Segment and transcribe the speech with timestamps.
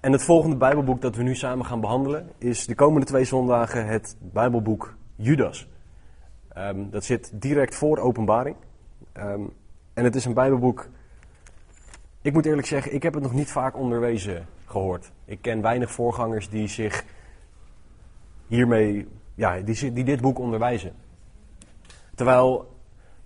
[0.00, 3.86] En het volgende Bijbelboek dat we nu samen gaan behandelen is de komende twee zondagen
[3.86, 5.68] het Bijbelboek Judas.
[6.48, 8.56] Ehm, dat zit direct voor Openbaring.
[9.12, 9.42] Ehm,
[9.94, 10.88] en het is een Bijbelboek.
[12.22, 15.12] Ik moet eerlijk zeggen, ik heb het nog niet vaak onderwezen gehoord.
[15.24, 17.04] Ik ken weinig voorgangers die zich
[18.46, 20.92] hiermee, ja, die, dit boek onderwijzen.
[22.14, 22.76] Terwijl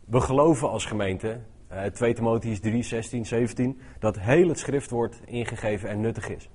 [0.05, 1.41] we geloven als gemeente,
[1.73, 6.51] uh, 2 Timotheüs 3, 16, 17, dat heel het schriftwoord ingegeven en nuttig is.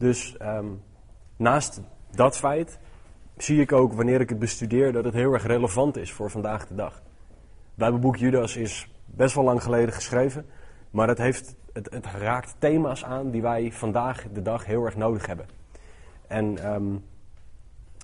[0.00, 0.82] Dus um,
[1.36, 2.78] naast dat feit
[3.36, 6.66] zie ik ook wanneer ik het bestudeer dat het heel erg relevant is voor vandaag
[6.66, 7.02] de dag.
[7.74, 10.46] Bijbelboek Judas is best wel lang geleden geschreven,
[10.90, 14.96] maar het, heeft, het, het raakt thema's aan die wij vandaag de dag heel erg
[14.96, 15.46] nodig hebben.
[16.26, 17.04] En um,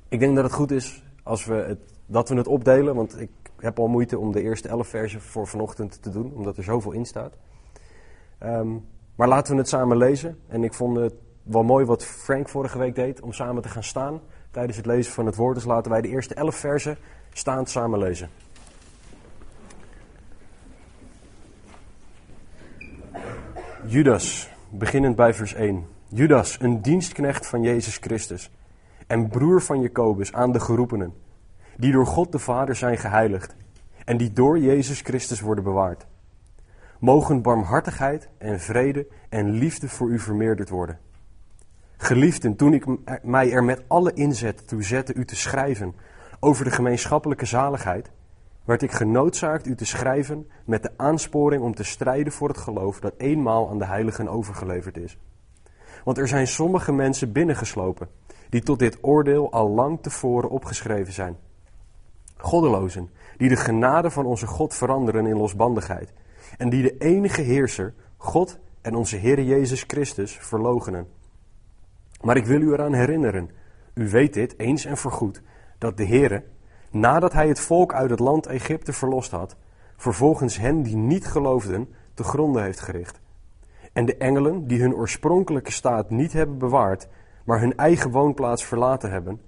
[0.08, 3.30] ik denk dat het goed is als we het, dat we het opdelen, want ik
[3.58, 6.92] heb al moeite om de eerste elf versen voor vanochtend te doen, omdat er zoveel
[6.92, 7.38] in staat.
[8.42, 10.38] Um, maar laten we het samen lezen.
[10.48, 11.14] En ik vond het
[11.46, 14.20] wel mooi wat Frank vorige week deed, om samen te gaan staan
[14.50, 15.54] tijdens het lezen van het woord.
[15.54, 16.96] Dus laten wij de eerste elf versen
[17.32, 18.28] staand samen lezen.
[23.86, 25.86] Judas, beginnend bij vers 1.
[26.08, 28.50] Judas, een dienstknecht van Jezus Christus
[29.06, 31.14] en broer van Jacobus aan de geroepenen,
[31.76, 33.56] die door God de Vader zijn geheiligd
[34.04, 36.06] en die door Jezus Christus worden bewaard.
[36.98, 40.98] Mogen barmhartigheid en vrede en liefde voor u vermeerderd worden.
[41.96, 42.84] Geliefden, toen ik
[43.22, 45.94] mij er met alle inzet toe zette u te schrijven
[46.40, 48.10] over de gemeenschappelijke zaligheid,
[48.64, 53.00] werd ik genoodzaakt u te schrijven met de aansporing om te strijden voor het geloof
[53.00, 55.18] dat eenmaal aan de heiligen overgeleverd is.
[56.04, 58.08] Want er zijn sommige mensen binnengeslopen
[58.48, 61.36] die tot dit oordeel al lang tevoren opgeschreven zijn.
[62.36, 66.12] Goddelozen, die de genade van onze God veranderen in losbandigheid
[66.58, 71.06] en die de enige heerser, God en onze Heer Jezus Christus, verlogenen.
[72.26, 73.50] Maar ik wil u eraan herinneren,
[73.94, 75.42] u weet dit eens en voorgoed,
[75.78, 76.44] dat de Heere,
[76.90, 79.56] nadat hij het volk uit het land Egypte verlost had,
[79.96, 83.20] vervolgens hen die niet geloofden te gronden heeft gericht.
[83.92, 87.08] En de engelen die hun oorspronkelijke staat niet hebben bewaard,
[87.44, 89.40] maar hun eigen woonplaats verlaten hebben,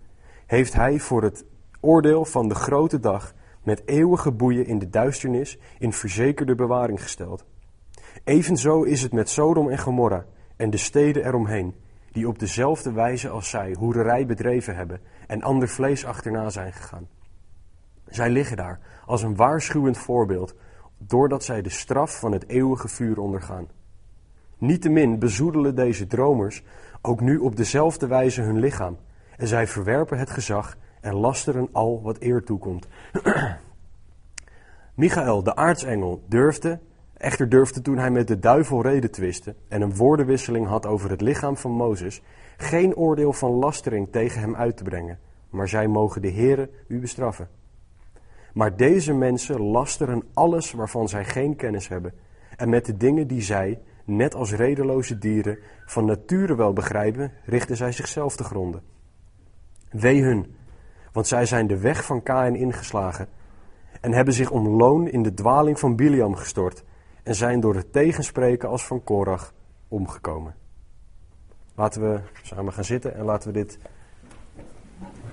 [0.47, 1.45] heeft hij voor het
[1.81, 7.45] oordeel van de grote dag met eeuwige boeien in de duisternis in verzekerde bewaring gesteld.
[8.25, 10.25] Evenzo is het met Sodom en Gomorra
[10.57, 11.75] en de steden eromheen,
[12.19, 17.09] die op dezelfde wijze als zij hoererij bedreven hebben en ander vlees achterna zijn gegaan.
[18.09, 20.55] Zij liggen daar als een waarschuwend voorbeeld,
[20.99, 23.69] doordat zij de straf van het eeuwige vuur ondergaan.
[24.57, 26.63] Niettemin bezoedelen deze dromers
[27.03, 28.99] ook nu op dezelfde wijze hun lichaam,
[29.37, 32.87] en zij verwerpen het gezag en lasteren al wat eer toekomt.
[34.95, 36.79] Michael, de aartsengel, durfde,
[37.19, 41.21] echter durfde toen hij met de duivel reden twiste en een woordenwisseling had over het
[41.21, 42.23] lichaam van Mozes,
[42.57, 45.19] geen oordeel van lastering tegen hem uit te brengen,
[45.51, 47.49] maar zij mogen de Heere u bestraffen.
[48.53, 52.13] Maar deze mensen lasteren alles waarvan zij geen kennis hebben,
[52.57, 57.77] en met de dingen die zij, net als redeloze dieren, van nature wel begrijpen, richten
[57.77, 58.83] zij zichzelf te gronden.
[59.91, 60.55] Wee hun,
[61.13, 63.29] want zij zijn de weg van Kain ingeslagen
[64.01, 66.85] en hebben zich om loon in de dwaling van Biliam gestort
[67.29, 69.53] en zijn door het tegenspreken als van Korach
[69.89, 70.55] omgekomen.
[71.75, 73.79] Laten we samen gaan zitten en laten we dit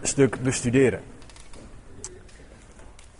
[0.01, 1.01] stuk bestuderen.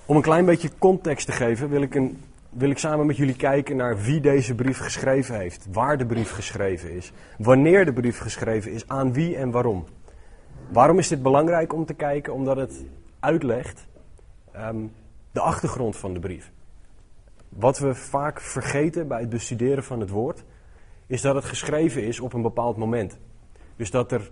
[0.05, 3.35] Om een klein beetje context te geven wil ik, een, wil ik samen met jullie
[3.35, 8.19] kijken naar wie deze brief geschreven heeft, waar de brief geschreven is, wanneer de brief
[8.19, 9.85] geschreven is, aan wie en waarom.
[10.71, 12.33] Waarom is dit belangrijk om te kijken?
[12.33, 12.83] Omdat het
[13.19, 13.87] uitlegt
[14.55, 14.91] um,
[15.31, 16.53] de achtergrond van de brief.
[17.55, 20.43] Wat we vaak vergeten bij het bestuderen van het woord,
[21.07, 23.17] is dat het geschreven is op een bepaald moment.
[23.75, 24.31] Dus dat er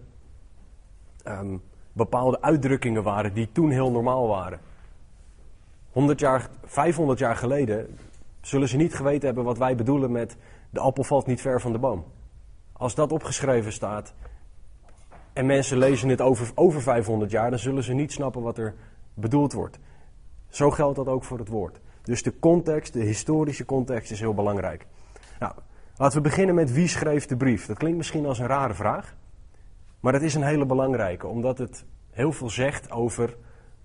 [1.27, 1.61] um,
[1.93, 4.59] bepaalde uitdrukkingen waren die toen heel normaal waren.
[5.91, 7.97] 100 jaar, 500 jaar geleden
[8.41, 10.37] zullen ze niet geweten hebben wat wij bedoelen met
[10.69, 12.05] de appel valt niet ver van de boom.
[12.73, 14.13] Als dat opgeschreven staat
[15.33, 18.75] en mensen lezen het over, over 500 jaar, dan zullen ze niet snappen wat er
[19.13, 19.79] bedoeld wordt.
[20.49, 21.79] Zo geldt dat ook voor het woord.
[22.03, 24.85] Dus de context, de historische context is heel belangrijk.
[25.39, 25.53] Nou,
[25.97, 27.65] laten we beginnen met wie schreef de brief.
[27.65, 29.15] Dat klinkt misschien als een rare vraag,
[29.99, 33.37] maar dat is een hele belangrijke, omdat het heel veel zegt over,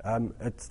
[0.07, 0.71] um, het,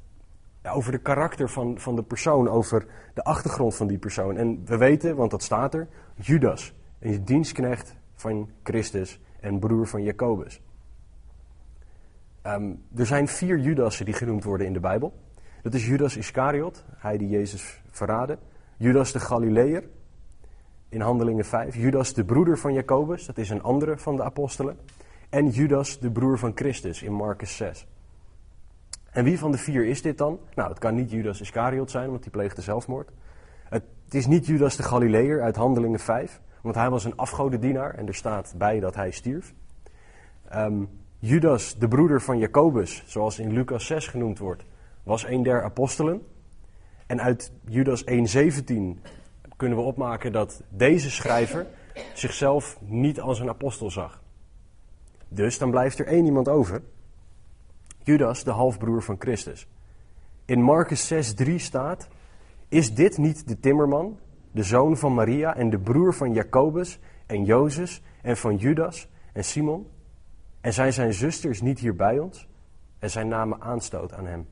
[0.63, 4.37] over de karakter van, van de persoon, over de achtergrond van die persoon.
[4.37, 10.03] En we weten, want dat staat er, Judas, een dienstknecht van Christus en broer van
[10.03, 10.61] Jacobus.
[12.43, 15.13] Um, er zijn vier Judassen die genoemd worden in de Bijbel.
[15.67, 18.37] Dat is Judas Iscariot, hij die Jezus verraadde.
[18.77, 19.83] Judas de Galileër.
[20.89, 21.75] in Handelingen 5.
[21.75, 24.77] Judas, de broeder van Jacobus, dat is een andere van de apostelen.
[25.29, 27.87] En Judas, de broer van Christus, in Marcus 6.
[29.11, 30.39] En wie van de vier is dit dan?
[30.55, 33.09] Nou, het kan niet Judas Iscariot zijn, want die pleegde zelfmoord.
[33.69, 38.07] Het is niet Judas de Galileër uit Handelingen 5, want hij was een afgodendienaar en
[38.07, 39.53] er staat bij dat hij stierf.
[40.49, 40.83] Ehm,
[41.19, 44.63] Judas, de broeder van Jacobus, zoals in Lucas 6 genoemd wordt,
[45.07, 46.21] was een der apostelen.
[47.05, 49.01] En uit Judas 1:17
[49.55, 51.67] kunnen we opmaken dat deze schrijver
[52.13, 54.21] zichzelf niet als een apostel zag.
[55.27, 56.81] Dus dan blijft er één iemand over.
[58.03, 59.67] Judas, de halfbroer van Christus.
[60.45, 62.07] In Marcus 6:3 staat:
[62.67, 64.19] Is dit niet de timmerman,
[64.51, 69.43] de zoon van Maria en de broer van Jacobus en Jozef en van Judas en
[69.43, 69.87] Simon?
[70.61, 72.47] En zijn zijn zusters niet hier bij ons?
[72.99, 74.47] En zijn namen aanstoot aan hem.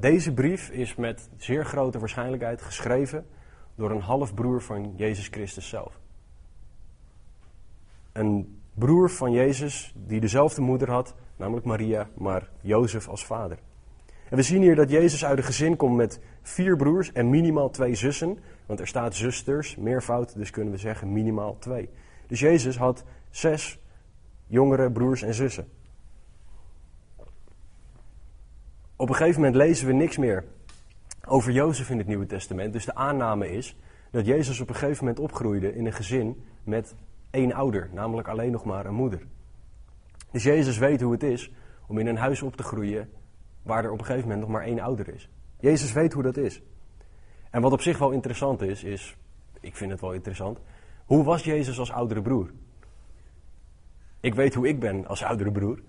[0.00, 3.26] Deze brief is met zeer grote waarschijnlijkheid geschreven
[3.74, 6.00] door een halfbroer van Jezus Christus zelf.
[8.12, 13.58] Een broer van Jezus die dezelfde moeder had, namelijk Maria, maar Jozef als vader.
[14.30, 17.70] En we zien hier dat Jezus uit een gezin komt met vier broers en minimaal
[17.70, 18.38] twee zussen.
[18.66, 21.88] Want er staat zusters, meervoud, dus kunnen we zeggen minimaal twee.
[22.26, 23.80] Dus Jezus had zes
[24.46, 25.68] jongere broers en zussen.
[28.98, 30.44] Op een gegeven moment lezen we niks meer
[31.24, 32.72] over Jozef in het Nieuwe Testament.
[32.72, 33.76] Dus de aanname is
[34.10, 36.94] dat Jezus op een gegeven moment opgroeide in een gezin met
[37.30, 39.22] één ouder, namelijk alleen nog maar een moeder.
[40.30, 41.52] Dus Jezus weet hoe het is
[41.86, 43.10] om in een huis op te groeien
[43.62, 45.28] waar er op een gegeven moment nog maar één ouder is.
[45.60, 46.62] Jezus weet hoe dat is.
[47.50, 49.16] En wat op zich wel interessant is, is,
[49.60, 50.58] ik vind het wel interessant,
[51.04, 52.50] hoe was Jezus als oudere broer?
[54.20, 55.80] Ik weet hoe ik ben als oudere broer.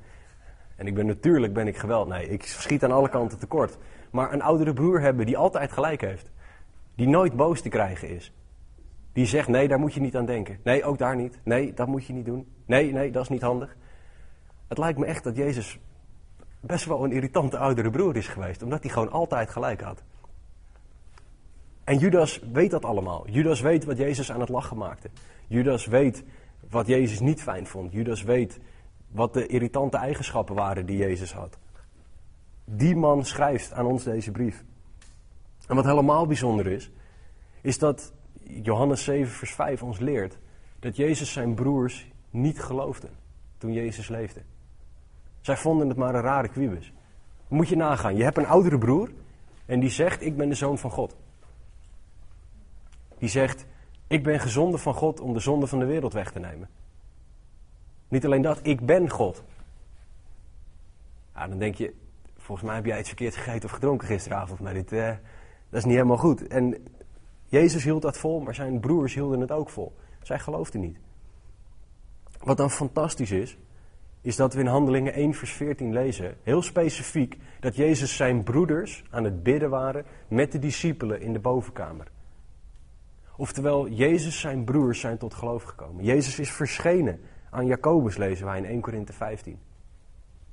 [0.78, 2.08] En ik ben natuurlijk ben ik geweld.
[2.08, 3.78] Nee, ik schiet aan alle kanten tekort.
[4.12, 6.32] Maar een oudere broer hebben die altijd gelijk heeft.
[6.96, 8.34] Die nooit boos te krijgen is.
[9.14, 10.60] Die zegt, nee, daar moet je niet aan denken.
[10.64, 11.40] Nee, ook daar niet.
[11.44, 12.48] Nee, dat moet je niet doen.
[12.66, 13.76] Nee, nee, dat is niet handig.
[14.68, 15.80] Het lijkt me echt dat Jezus
[16.60, 18.64] best wel een irritante oudere broer is geweest.
[18.64, 20.04] Omdat hij gewoon altijd gelijk had.
[21.84, 23.28] En Judas weet dat allemaal.
[23.30, 25.10] Judas weet wat Jezus aan het lachen maakte.
[25.48, 26.24] Judas weet
[26.70, 27.92] wat Jezus niet fijn vond.
[27.92, 28.60] Judas weet
[29.08, 31.58] wat de irritante eigenschappen waren die Jezus had.
[32.66, 34.64] Die man schrijft aan ons deze brief.
[35.68, 36.92] En wat helemaal bijzonder is,
[37.62, 38.14] is dat
[38.44, 40.38] Johannes 7, vers 5 ons leert
[40.80, 43.10] dat Jezus zijn broers niet geloofde
[43.58, 44.42] toen Jezus leefde.
[45.42, 46.94] Zij vonden het maar een rare kwibus.
[47.48, 49.12] Moet je nagaan, je hebt een oudere broer
[49.66, 51.16] en die zegt, ik ben de zoon van God.
[53.18, 53.66] Die zegt,
[54.08, 56.70] ik ben gezonden van God om de zonde van de wereld weg te nemen.
[58.08, 59.44] Niet alleen dat, ik ben God.
[61.36, 61.94] Ja, dan denk je,
[62.38, 64.60] volgens mij heb jij iets verkeerd gegeten of gedronken gisteravond.
[64.60, 65.08] Maar dit, uh,
[65.70, 66.48] dat is niet helemaal goed.
[66.48, 66.86] En
[67.46, 69.96] Jezus hield dat vol, maar zijn broers hielden het ook vol.
[70.22, 70.98] Zij geloofden niet.
[72.40, 73.58] Wat dan fantastisch is,
[74.22, 79.04] is dat we in Handelingen 1 vers 14 lezen, heel specifiek, dat Jezus zijn broeders
[79.10, 82.08] aan het bidden waren met de discipelen in de bovenkamer.
[83.38, 86.04] Oftewel, Jezus zijn broers zijn tot geloof gekomen.
[86.04, 87.20] Jezus is verschenen
[87.50, 89.60] aan Jacobus, lezen wij in 1 Korinthe 15.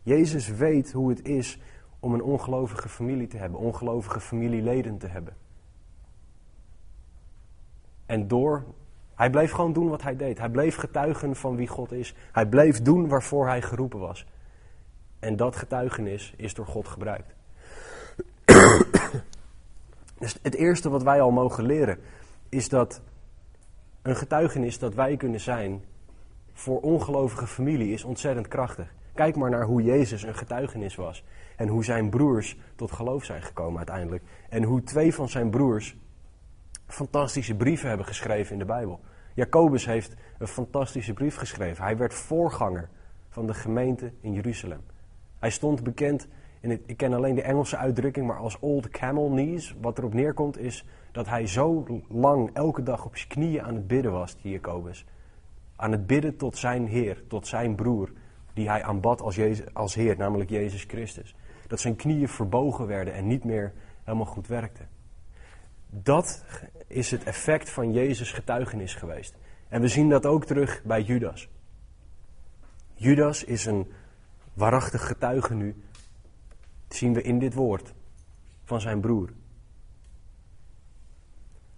[0.02, 1.58] Jezus weet hoe het is
[2.00, 5.36] om een ongelovige familie te hebben, ongelovige familieleden te hebben.
[8.06, 8.64] En door,
[9.14, 10.38] hij bleef gewoon doen wat hij deed.
[10.38, 12.14] Hij bleef getuigen van wie God is.
[12.32, 14.26] Hij bleef doen waarvoor hij geroepen was.
[15.18, 17.34] En dat getuigenis is door God gebruikt.
[20.18, 21.98] dus het eerste wat wij al mogen leren
[22.48, 23.02] is dat
[24.02, 25.84] een getuigenis dat wij kunnen zijn
[26.54, 28.94] voor ongelovige familie is ontzettend krachtig.
[29.14, 31.24] Kijk maar naar hoe Jezus een getuigenis was.
[31.56, 34.22] En hoe zijn broers tot geloof zijn gekomen uiteindelijk.
[34.48, 35.96] En hoe twee van zijn broers
[36.86, 39.00] fantastische brieven hebben geschreven in de Bijbel.
[39.34, 41.84] Jacobus heeft een fantastische brief geschreven.
[41.84, 42.88] Hij werd voorganger
[43.28, 44.80] van de gemeente in Jeruzalem.
[45.38, 46.28] Hij stond bekend,
[46.60, 49.76] in het, ik ken alleen de Engelse uitdrukking, maar als old camel knees.
[49.80, 53.86] Wat erop neerkomt is dat hij zo lang elke dag op zijn knieën aan het
[53.86, 55.06] bidden was, die Jacobus.
[55.76, 58.12] Aan het bidden tot zijn Heer, tot zijn broer,
[58.52, 61.34] die hij aanbad als, Jezus, als Heer, namelijk Jezus Christus.
[61.66, 63.72] Dat zijn knieën verbogen werden en niet meer
[64.04, 64.88] helemaal goed werkten.
[65.90, 66.44] Dat
[66.86, 69.34] is het effect van Jezus' getuigenis geweest.
[69.68, 71.48] En we zien dat ook terug bij Judas.
[72.94, 73.92] Judas is een
[74.52, 75.84] waarachtig getuige nu.
[76.88, 77.94] Zien we in dit woord
[78.64, 79.30] van zijn broer.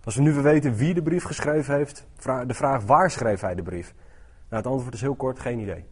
[0.07, 2.07] Als we nu weten wie de brief geschreven heeft,
[2.47, 3.95] de vraag waar schreef hij de brief?
[4.49, 5.85] Nou, het antwoord is heel kort, geen idee.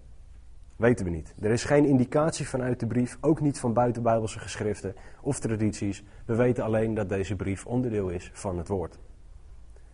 [0.76, 1.34] Weten we niet.
[1.40, 6.04] Er is geen indicatie vanuit de brief, ook niet van buitenbijbelse geschriften of tradities.
[6.26, 8.98] We weten alleen dat deze brief onderdeel is van het woord.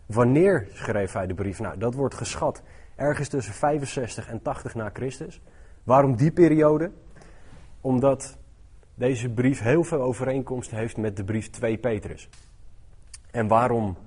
[0.05, 1.59] Wanneer schreef hij de brief?
[1.59, 2.61] Nou, dat wordt geschat
[2.95, 5.41] ergens tussen 65 en 80 na Christus.
[5.83, 6.91] Waarom die periode?
[7.81, 8.37] Omdat
[8.95, 12.29] deze brief heel veel overeenkomst heeft met de brief 2 Petrus.
[13.31, 13.97] En waarom?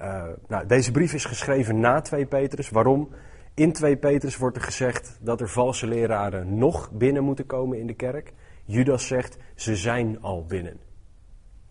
[0.00, 2.70] Uh, nou, deze brief is geschreven na 2 Petrus.
[2.70, 3.08] Waarom?
[3.54, 7.86] In 2 Petrus wordt er gezegd dat er valse leraren nog binnen moeten komen in
[7.86, 8.32] de kerk.
[8.64, 10.80] Judas zegt, ze zijn al binnen.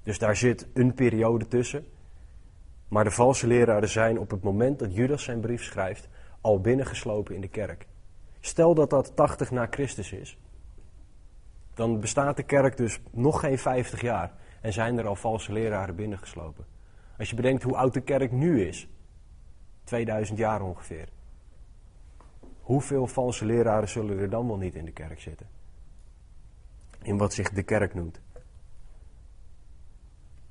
[0.04, 1.86] Dus daar zit een periode tussen.
[2.88, 6.10] Maar de valse leraren zijn op het moment dat Judas zijn brief schrijft
[6.42, 7.88] al binnengeslopen in de kerk.
[8.40, 10.38] Stel dat dat 80 na Christus is.
[11.74, 15.96] Dan bestaat de kerk dus nog geen 50 jaar en zijn er al valse leraren
[15.96, 16.66] binnengeslopen.
[17.18, 18.88] Als je bedenkt hoe oud de kerk nu is,
[19.84, 21.08] 2000 jaar ongeveer.
[22.62, 25.48] Hoeveel valse leraren zullen er dan wel niet in de kerk zitten?
[27.02, 28.22] In wat zich de kerk noemt.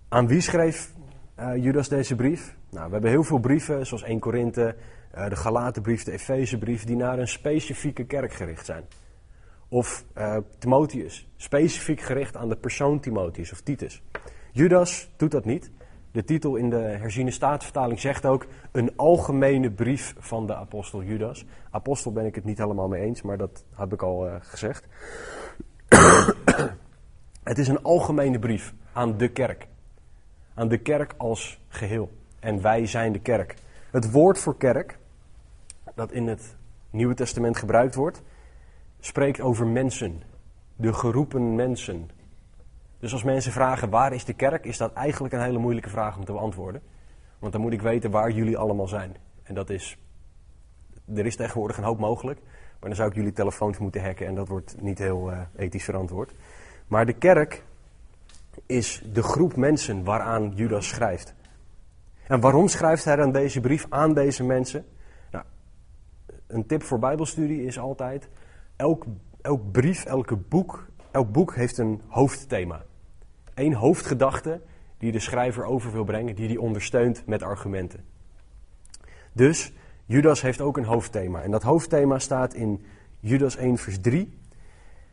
[0.09, 0.95] Aan wie schreef
[1.39, 2.57] uh, Judas deze brief?
[2.71, 4.77] Nou, we hebben heel veel brieven, zoals 1 Korinthe,
[5.15, 8.85] uh, de Galatenbrief, de Efezebrief, die naar een specifieke kerk gericht zijn.
[9.69, 14.03] Of uh, Timotheus, specifiek gericht aan de persoon Timotheus of Titus.
[14.53, 15.71] Judas doet dat niet.
[16.13, 21.45] De titel in de herziene staatsvertaling zegt ook een algemene brief van de apostel Judas.
[21.71, 24.87] Apostel ben ik het niet helemaal mee eens, maar dat heb ik al uh, gezegd.
[27.43, 29.67] het is een algemene brief aan de kerk.
[30.55, 32.11] Aan de kerk als geheel.
[32.41, 33.55] En wij zijn de kerk.
[33.91, 34.99] Het woord voor kerk,
[35.95, 36.57] dat in het
[36.91, 38.23] Nieuwe Testament gebruikt wordt,
[39.01, 40.23] spreekt over mensen.
[40.77, 42.11] De geroepen mensen.
[43.03, 46.17] Dus als mensen vragen waar is de kerk, is dat eigenlijk een hele moeilijke vraag
[46.17, 46.83] om te beantwoorden.
[47.39, 49.17] Want dan moet ik weten waar jullie allemaal zijn.
[49.43, 49.99] En dat is.
[51.15, 52.41] Er is tegenwoordig een hoop mogelijk.
[52.81, 55.85] Maar dan zou ik jullie telefoons moeten hacken en dat wordt niet heel uh, ethisch
[55.85, 56.35] verantwoord.
[56.87, 57.65] Maar de kerk
[58.67, 61.35] is de groep mensen waaraan Judas schrijft.
[62.27, 64.85] En waarom schrijft hij dan deze brief aan deze mensen?
[65.31, 65.45] Nou,
[66.47, 68.29] een tip voor Bijbelstudie is altijd:
[68.77, 69.05] elk,
[69.41, 72.83] elk brief, elke boek, elk boek heeft een hoofdthema.
[73.55, 74.61] Eén hoofdgedachte
[74.99, 78.05] die de schrijver over wil brengen, die hij ondersteunt met argumenten.
[79.33, 79.73] Dus
[80.05, 81.43] Judas heeft ook een hoofdthema.
[81.43, 82.85] En dat hoofdthema staat in
[83.21, 84.39] Judas 1, vers 3.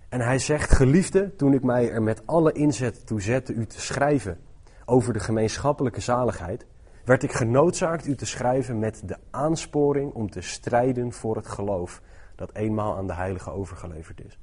[0.09, 3.81] En hij zegt: Geliefde, toen ik mij er met alle inzet toe zette u te
[3.81, 4.37] schrijven
[4.85, 6.65] over de gemeenschappelijke zaligheid,
[7.05, 12.01] werd ik genoodzaakt u te schrijven met de aansporing om te strijden voor het geloof
[12.35, 14.39] dat eenmaal aan de heilige overgeleverd is.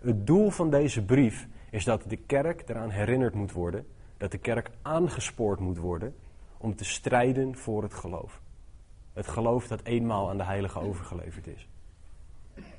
[0.00, 4.38] Het doel van deze brief is dat de kerk eraan herinnerd moet worden, dat de
[4.38, 6.14] kerk aangespoord moet worden
[6.58, 8.40] om te strijden voor het geloof.
[9.12, 11.68] Het geloof dat eenmaal aan de heilige overgeleverd is.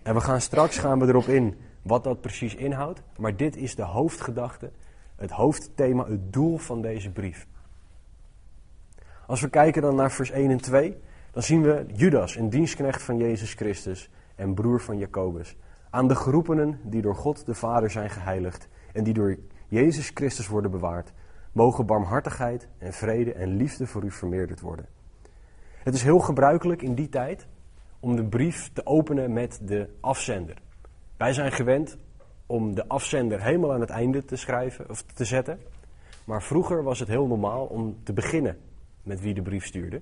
[0.02, 3.76] En we gaan straks gaan we erop in wat dat precies inhoudt, maar dit is
[3.76, 4.72] de hoofdgedachte,
[5.16, 7.48] het hoofdthema, het doel van deze brief.
[9.28, 10.98] Als we kijken dan naar vers 1 en 2,
[11.32, 15.56] dan zien we Judas, een dienstknecht van Jezus Christus en broer van Jacobus.
[15.90, 20.48] Aan de geroepenen die door God de Vader zijn geheiligd en die door Jezus Christus
[20.48, 21.14] worden bewaard,
[21.52, 24.86] mogen barmhartigheid en vrede en liefde voor u vermeerderd worden.
[25.84, 27.48] Het is heel gebruikelijk in die tijd
[28.00, 30.58] om de brief te openen met de afzender.
[31.18, 31.98] Wij zijn gewend
[32.46, 35.60] om de afzender helemaal aan het einde te schrijven of te zetten.
[36.26, 38.58] Maar vroeger was het heel normaal om te beginnen
[39.04, 40.02] met wie de brief stuurde.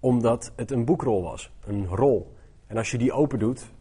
[0.00, 2.36] Omdat het een boekrol was, een rol.
[2.66, 3.72] En als je die open doet,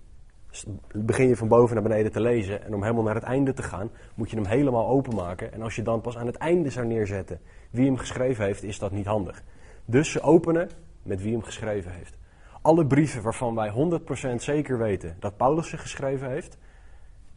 [0.92, 2.64] begin je van boven naar beneden te lezen.
[2.64, 5.54] En om helemaal naar het einde te gaan, moet je hem helemaal openmaken.
[5.54, 7.40] En als je dan pas aan het einde zou neerzetten
[7.70, 9.44] wie hem geschreven heeft, is dat niet handig.
[9.86, 10.70] Dus ze openen
[11.04, 12.18] met wie hem geschreven heeft.
[12.62, 14.00] Alle brieven waarvan wij
[14.34, 16.58] 100% zeker weten dat Paulus ze geschreven heeft,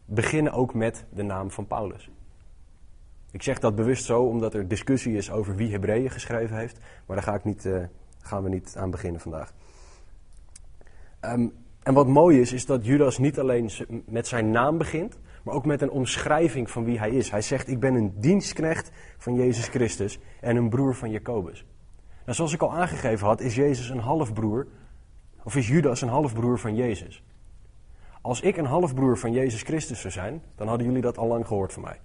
[0.05, 2.09] beginnen ook met de naam van Paulus.
[3.31, 6.79] Ik zeg dat bewust zo omdat er discussie is over wie Hebreeën geschreven heeft.
[7.05, 7.83] Maar daar ga ik niet, uh,
[8.21, 9.53] gaan we niet aan beginnen vandaag.
[11.21, 13.69] Um, en wat mooi is, is dat Judas niet alleen
[14.05, 17.31] met zijn naam begint, maar ook met een omschrijving van wie hij is.
[17.31, 21.65] Hij zegt: Ik ben een dienstknecht van Jezus Christus en een broer van Jacobus.
[22.23, 24.67] Nou, zoals ik al aangegeven had, is Jezus een halfbroer,
[25.43, 27.23] of is Judas een halfbroer van Jezus.
[28.21, 31.47] Als ik een halfbroer van Jezus Christus zou zijn, dan hadden jullie dat al lang
[31.47, 31.99] gehoord van mij.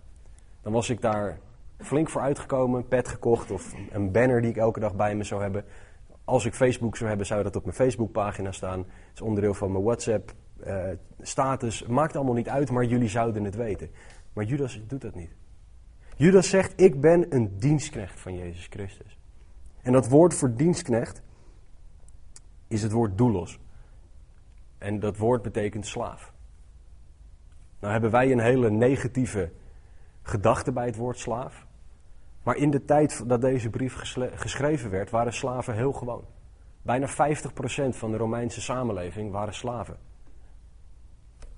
[0.63, 1.39] Dan was ik daar
[1.79, 5.25] flink voor uitgekomen, een pet gekocht of een banner die ik elke dag bij me
[5.25, 5.65] zou hebben.
[6.31, 8.79] Als ik Facebook zou hebben, zou dat op mijn Facebookpagina staan.
[8.79, 10.33] Het is onderdeel van mijn WhatsApp
[10.67, 10.85] uh,
[11.21, 11.87] status.
[11.87, 13.91] Maakt allemaal niet uit, maar jullie zouden het weten.
[14.33, 15.31] Maar Judas doet dat niet.
[16.17, 19.19] Judas zegt: Ik ben een dienstknecht van Jezus Christus.
[19.83, 21.23] En dat woord voor dienstknecht
[22.69, 23.59] is het woord doulos.
[24.79, 26.33] En dat woord betekent slaaf.
[27.81, 29.51] Nou hebben wij een hele negatieve
[30.23, 31.67] gedachte bij het woord slaaf.
[32.43, 33.95] Maar in de tijd dat deze brief
[34.35, 36.25] geschreven werd, waren slaven heel gewoon.
[36.83, 37.13] Bijna 50%
[37.91, 39.97] van de Romeinse samenleving waren slaven.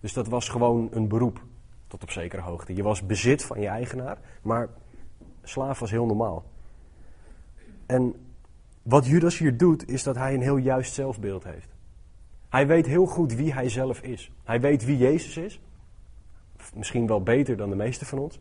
[0.01, 1.45] Dus dat was gewoon een beroep,
[1.87, 2.75] tot op zekere hoogte.
[2.75, 4.69] Je was bezit van je eigenaar, maar
[5.43, 6.45] slaaf was heel normaal.
[7.87, 8.15] En
[8.83, 11.69] wat Judas hier doet, is dat hij een heel juist zelfbeeld heeft.
[12.49, 14.33] Hij weet heel goed wie hij zelf is.
[14.45, 15.61] Hij weet wie Jezus is.
[16.75, 18.41] Misschien wel beter dan de meeste van ons.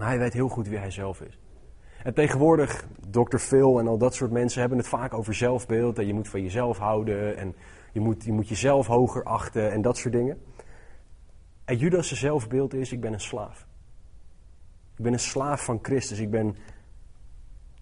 [0.00, 1.38] Maar hij weet heel goed wie hij zelf is.
[2.02, 3.36] En tegenwoordig, Dr.
[3.36, 5.98] Phil en al dat soort mensen hebben het vaak over zelfbeeld.
[5.98, 7.54] En je moet van jezelf houden en
[7.92, 10.42] je moet, je moet jezelf hoger achten en dat soort dingen.
[11.64, 13.66] En Judas' zelfbeeld is, ik ben een slaaf.
[14.96, 16.18] Ik ben een slaaf van Christus.
[16.18, 16.56] Ik ben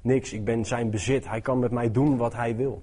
[0.00, 0.32] niks.
[0.32, 1.28] Ik ben zijn bezit.
[1.28, 2.82] Hij kan met mij doen wat hij wil.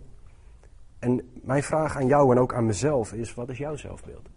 [1.00, 4.30] En mijn vraag aan jou en ook aan mezelf is: wat is jouw zelfbeeld?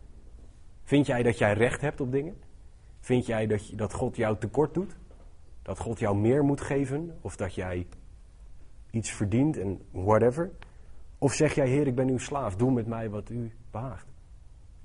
[0.84, 2.47] Vind jij dat jij recht hebt op dingen?
[3.00, 4.96] Vind jij dat, dat God jou tekort doet?
[5.62, 7.18] Dat God jou meer moet geven?
[7.20, 7.86] Of dat jij
[8.90, 10.50] iets verdient en whatever?
[11.18, 14.06] Of zeg jij, Heer, ik ben uw slaaf, doe met mij wat u behaagt?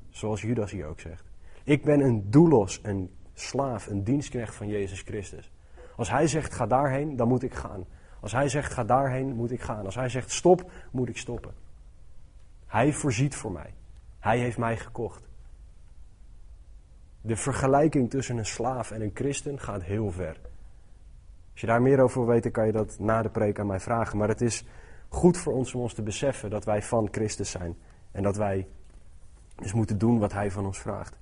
[0.10, 1.26] Zoals Judas hier ook zegt.
[1.64, 5.52] Ik ben een doelos, een slaaf, een dienstknecht van Jezus Christus.
[5.96, 7.86] Als hij zegt, ga daarheen, dan moet ik gaan.
[8.20, 9.86] Als hij zegt, ga daarheen, moet ik gaan.
[9.86, 11.54] Als hij zegt, stop, moet ik stoppen.
[12.66, 13.74] Hij voorziet voor mij.
[14.20, 15.28] Hij heeft mij gekocht.
[17.26, 20.40] De vergelijking tussen een slaaf en een christen gaat heel ver.
[21.52, 23.80] Als je daar meer over wil weten, kan je dat na de preek aan mij
[23.80, 24.18] vragen.
[24.18, 24.66] Maar het is
[25.10, 27.78] goed voor ons om ons te beseffen dat wij van Christus zijn.
[28.12, 28.68] En dat wij
[29.56, 31.20] dus moeten doen wat Hij van ons vraagt.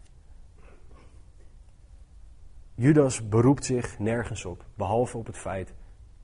[2.76, 5.74] Judas beroept zich nergens op, behalve op het feit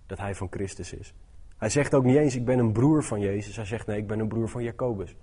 [0.05, 1.13] dat hij van Christus is.
[1.57, 3.55] Hij zegt ook niet eens, ik ben een broer van Jezus.
[3.55, 5.15] Hij zegt, nee, ik ben een broer van Jacobus.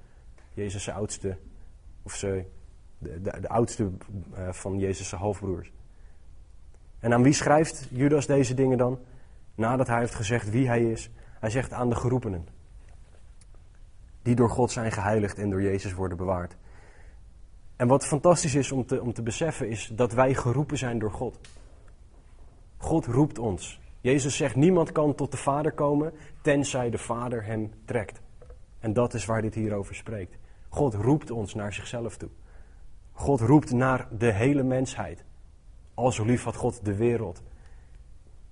[0.53, 1.37] Jezus' oudste,
[2.03, 2.45] of ze,
[3.05, 3.91] de, de, oudste
[4.39, 5.73] uh, van Jezus' halfbroers.
[7.01, 8.99] En aan wie schrijft Judas deze dingen dan?
[9.55, 11.11] Nadat hij heeft gezegd wie hij is.
[11.41, 12.47] Hij zegt aan de geroepenen.
[14.23, 16.57] Die door God zijn geheiligd en door Jezus worden bewaard.
[17.77, 21.13] En wat fantastisch is om te, om te beseffen, is dat wij geroepen zijn door
[21.13, 21.39] God.
[22.77, 23.81] God roept ons.
[24.01, 26.13] Jezus zegt: Niemand kan tot de Vader komen
[26.43, 28.21] tenzij de Vader hem trekt.
[28.81, 30.37] En dat is waar dit hier over spreekt.
[30.69, 32.29] God roept ons naar zichzelf toe.
[33.15, 35.25] God roept naar de hele mensheid.
[35.95, 37.43] Al zo lief had God de wereld.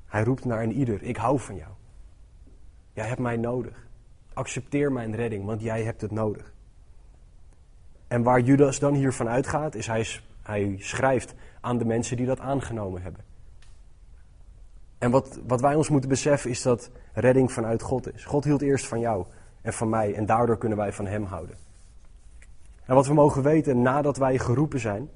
[0.07, 1.71] Hij roept naar een ieder: Ik hou van jou.
[2.93, 3.87] Jij hebt mij nodig.
[4.33, 6.53] Accepteer mijn redding, want jij hebt het nodig.
[8.09, 10.07] En waar Judas dan hiervan uitgaat, is hij,
[10.43, 13.25] hij schrijft aan de mensen die dat aangenomen hebben.
[14.99, 18.25] En wat, wat wij ons moeten beseffen is dat redding vanuit God is.
[18.25, 19.27] God hield eerst van jou
[19.61, 21.57] en van mij en daardoor kunnen wij van Hem houden.
[22.85, 25.11] En wat we mogen weten nadat wij geroepen zijn,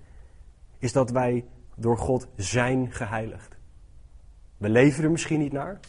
[0.79, 1.45] is dat wij
[1.77, 3.57] door God zijn geheiligd.
[4.57, 5.81] We leven er misschien niet naar,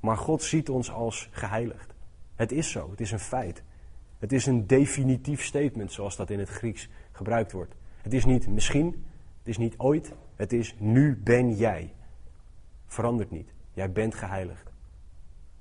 [0.00, 1.94] maar God ziet ons als geheiligd.
[2.34, 3.62] Het is zo, het is een feit.
[4.18, 7.74] Het is een definitief statement, zoals dat in het Grieks gebruikt wordt.
[8.02, 9.04] Het is niet misschien,
[9.38, 11.94] het is niet ooit, het is nu ben jij.
[12.86, 13.52] Verandert niet.
[13.72, 14.70] Jij bent geheiligd.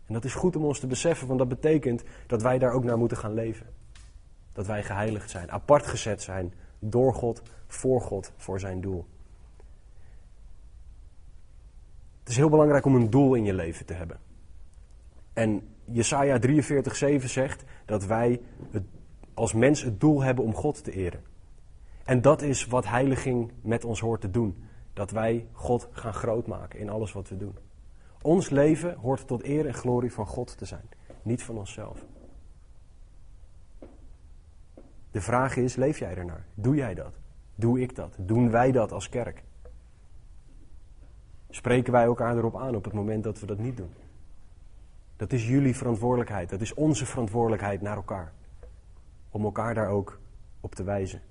[0.06, 2.84] En dat is goed om ons te beseffen, want dat betekent dat wij daar ook
[2.84, 3.66] naar moeten gaan leven.
[4.54, 9.06] Dat wij geheiligd zijn, apart gezet zijn door God, voor God, voor zijn doel.
[12.20, 14.20] Het is heel belangrijk om een doel in je leven te hebben.
[15.34, 18.42] En Jesaja 43:7 zegt dat wij
[19.34, 21.24] als mens het doel hebben om God te eren.
[22.06, 24.64] En dat is wat heiliging met ons hoort te doen.
[24.94, 27.56] Dat wij God gaan grootmaken in alles wat we doen.
[28.22, 30.90] Ons leven hoort tot eer en glorie van God te zijn,
[31.22, 32.06] niet van onszelf.
[35.12, 36.46] De vraag is, leef jij ernaar?
[36.54, 37.14] Doe jij dat?
[37.56, 38.16] Doe ik dat?
[38.18, 39.44] Doen wij dat als kerk?
[41.50, 43.94] Spreken wij elkaar erop aan op het moment dat we dat niet doen?
[45.16, 46.50] Dat is jullie verantwoordelijkheid.
[46.50, 48.34] Dat is onze verantwoordelijkheid naar elkaar.
[49.30, 50.20] Om elkaar daar ook
[50.60, 51.22] op te wijzen.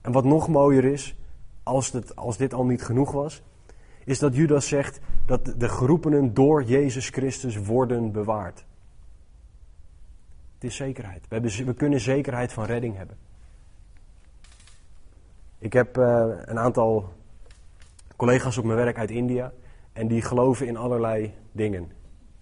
[0.00, 1.16] En wat nog mooier is,
[1.62, 3.42] als, het, als dit al niet genoeg was,
[4.04, 8.64] is dat Judas zegt dat de geroepenen door Jezus Christus worden bewaard.
[10.62, 11.28] Het is zekerheid.
[11.28, 13.16] We, hebben, we kunnen zekerheid van redding hebben.
[15.58, 17.12] Ik heb uh, een aantal
[18.16, 19.52] collega's op mijn werk uit India
[19.92, 21.90] en die geloven in allerlei dingen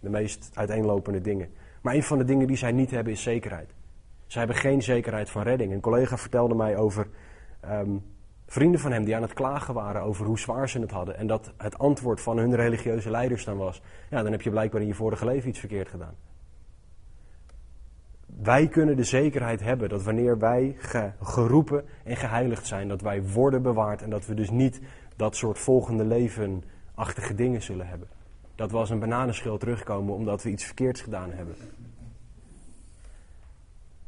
[0.01, 1.49] de meest uiteenlopende dingen.
[1.81, 3.75] Maar een van de dingen die zij niet hebben is zekerheid.
[4.27, 5.73] Zij hebben geen zekerheid van redding.
[5.73, 7.07] Een collega vertelde mij over
[7.61, 7.97] ehm,
[8.47, 11.17] vrienden van hem die aan het klagen waren over hoe zwaar ze het hadden.
[11.17, 14.81] En dat het antwoord van hun religieuze leiders dan was: ja, dan heb je blijkbaar
[14.81, 16.15] in je vorige leven iets verkeerd gedaan.
[18.43, 20.77] Wij kunnen de zekerheid hebben dat wanneer wij
[21.21, 24.81] geroepen en geheiligd zijn, dat wij worden bewaard en dat we dus niet
[25.17, 26.63] dat soort volgende leven
[26.95, 28.09] achtige dingen zullen hebben.
[28.55, 31.55] Dat we als een bananenschil terugkomen omdat we iets verkeerds gedaan hebben.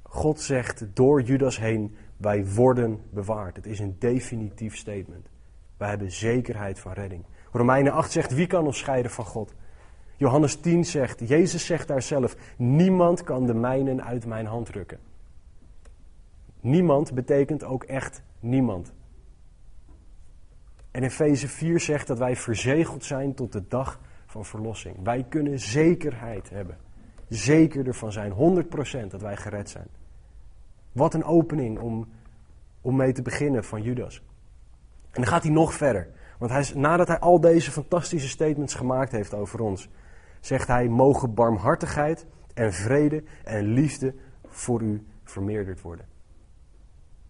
[0.02, 3.56] God zegt door Judas heen, wij worden bewaard.
[3.56, 5.28] Het is een definitief statement.
[5.76, 7.24] Wij hebben zekerheid van redding.
[7.50, 9.54] Romeinen 8 zegt, wie kan ons scheiden van God?
[10.22, 14.98] Johannes 10 zegt, Jezus zegt daar zelf, niemand kan de mijnen uit mijn hand rukken.
[16.60, 18.92] Niemand betekent ook echt niemand.
[20.90, 24.96] En Efeze 4 zegt dat wij verzegeld zijn tot de dag van verlossing.
[25.02, 26.76] Wij kunnen zekerheid hebben.
[27.28, 29.86] Zeker ervan zijn, 100% dat wij gered zijn.
[30.92, 32.08] Wat een opening om,
[32.80, 34.22] om mee te beginnen van Judas.
[35.10, 36.08] En dan gaat hij nog verder.
[36.38, 39.88] Want hij, nadat hij al deze fantastische statements gemaakt heeft over ons,
[40.42, 44.14] zegt hij: Mogen barmhartigheid en vrede en liefde
[44.46, 46.06] voor u vermeerderd worden.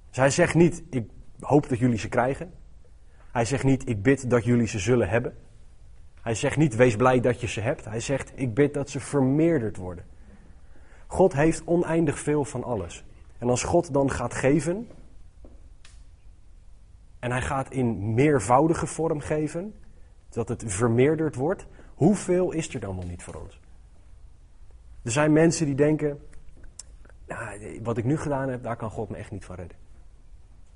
[0.09, 2.53] Dus hij zegt niet: Ik hoop dat jullie ze krijgen.
[3.33, 5.37] Hij zegt niet: Ik bid dat jullie ze zullen hebben.
[6.21, 7.85] Hij zegt niet: Wees blij dat je ze hebt.
[7.85, 10.05] Hij zegt: Ik bid dat ze vermeerderd worden.
[11.07, 13.05] God heeft oneindig veel van alles.
[13.39, 14.89] En als God dan gaat geven,
[17.19, 19.75] en hij gaat in meervoudige vorm geven,
[20.29, 21.67] dat het vermeerderd wordt,
[22.03, 23.61] hoeveel is er dan wel niet voor ons?
[25.03, 26.21] Er zijn mensen die denken,
[27.27, 29.77] nou, wat ik nu gedaan heb, daar kan God me echt niet van redden.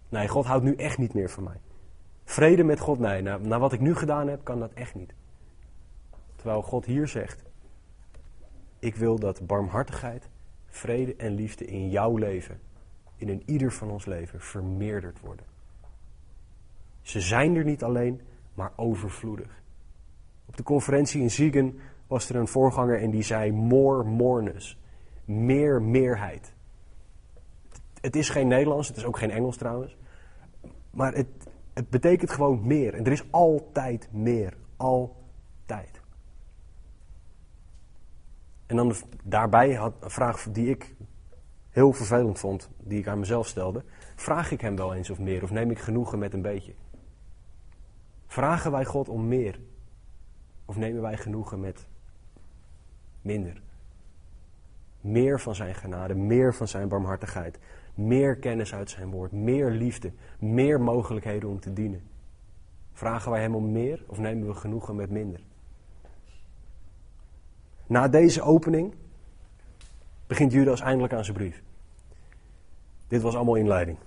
[0.08, 1.60] Nee, God houdt nu echt niet meer van mij.
[2.24, 5.14] Vrede met God, nee, na, na wat ik nu gedaan heb, kan dat echt niet.
[6.36, 7.44] Terwijl God hier zegt,
[8.78, 10.28] ik wil dat barmhartigheid,
[10.66, 12.60] vrede en liefde in jouw leven,
[13.16, 15.46] in een ieder van ons leven, vermeerderd worden.
[17.02, 18.20] Ze zijn er niet alleen,
[18.54, 19.64] maar overvloedig.
[20.46, 24.78] Op de conferentie in Ziegen was er een voorganger en die zei more moreness.
[25.24, 26.54] Meer meerheid.
[28.00, 29.96] Het is geen Nederlands, het is ook geen Engels trouwens.
[30.90, 31.26] Maar het,
[31.74, 32.94] het betekent gewoon meer.
[32.94, 34.56] En er is altijd meer.
[34.76, 36.00] Altijd.
[38.66, 40.94] En dan daarbij had een vraag die ik
[41.70, 43.84] heel vervelend vond, die ik aan mezelf stelde.
[44.14, 46.74] Vraag ik hem wel eens of meer, of neem ik genoegen met een beetje?
[48.26, 49.60] Vragen wij God om meer?
[50.66, 51.86] Of nemen wij genoegen met
[53.22, 53.62] minder?
[55.00, 57.58] Meer van zijn genade, meer van zijn barmhartigheid,
[57.94, 62.02] meer kennis uit zijn woord, meer liefde, meer mogelijkheden om te dienen.
[62.92, 65.40] Vragen wij hem om meer of nemen we genoegen met minder?
[67.86, 68.94] Na deze opening
[70.26, 71.62] begint Judas eindelijk aan zijn brief.
[73.08, 73.98] Dit was allemaal inleiding.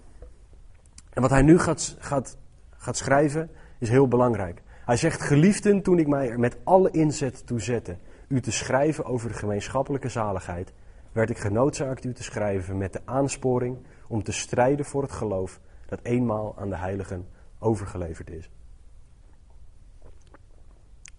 [1.09, 2.37] En wat hij nu gaat, gaat,
[2.69, 4.61] gaat schrijven is heel belangrijk.
[4.89, 7.97] Hij zegt, geliefden, toen ik mij er met alle inzet toe zette
[8.27, 10.73] u te schrijven over de gemeenschappelijke zaligheid,
[11.11, 15.59] werd ik genoodzaakt u te schrijven met de aansporing om te strijden voor het geloof
[15.85, 17.27] dat eenmaal aan de heiligen
[17.59, 18.49] overgeleverd is.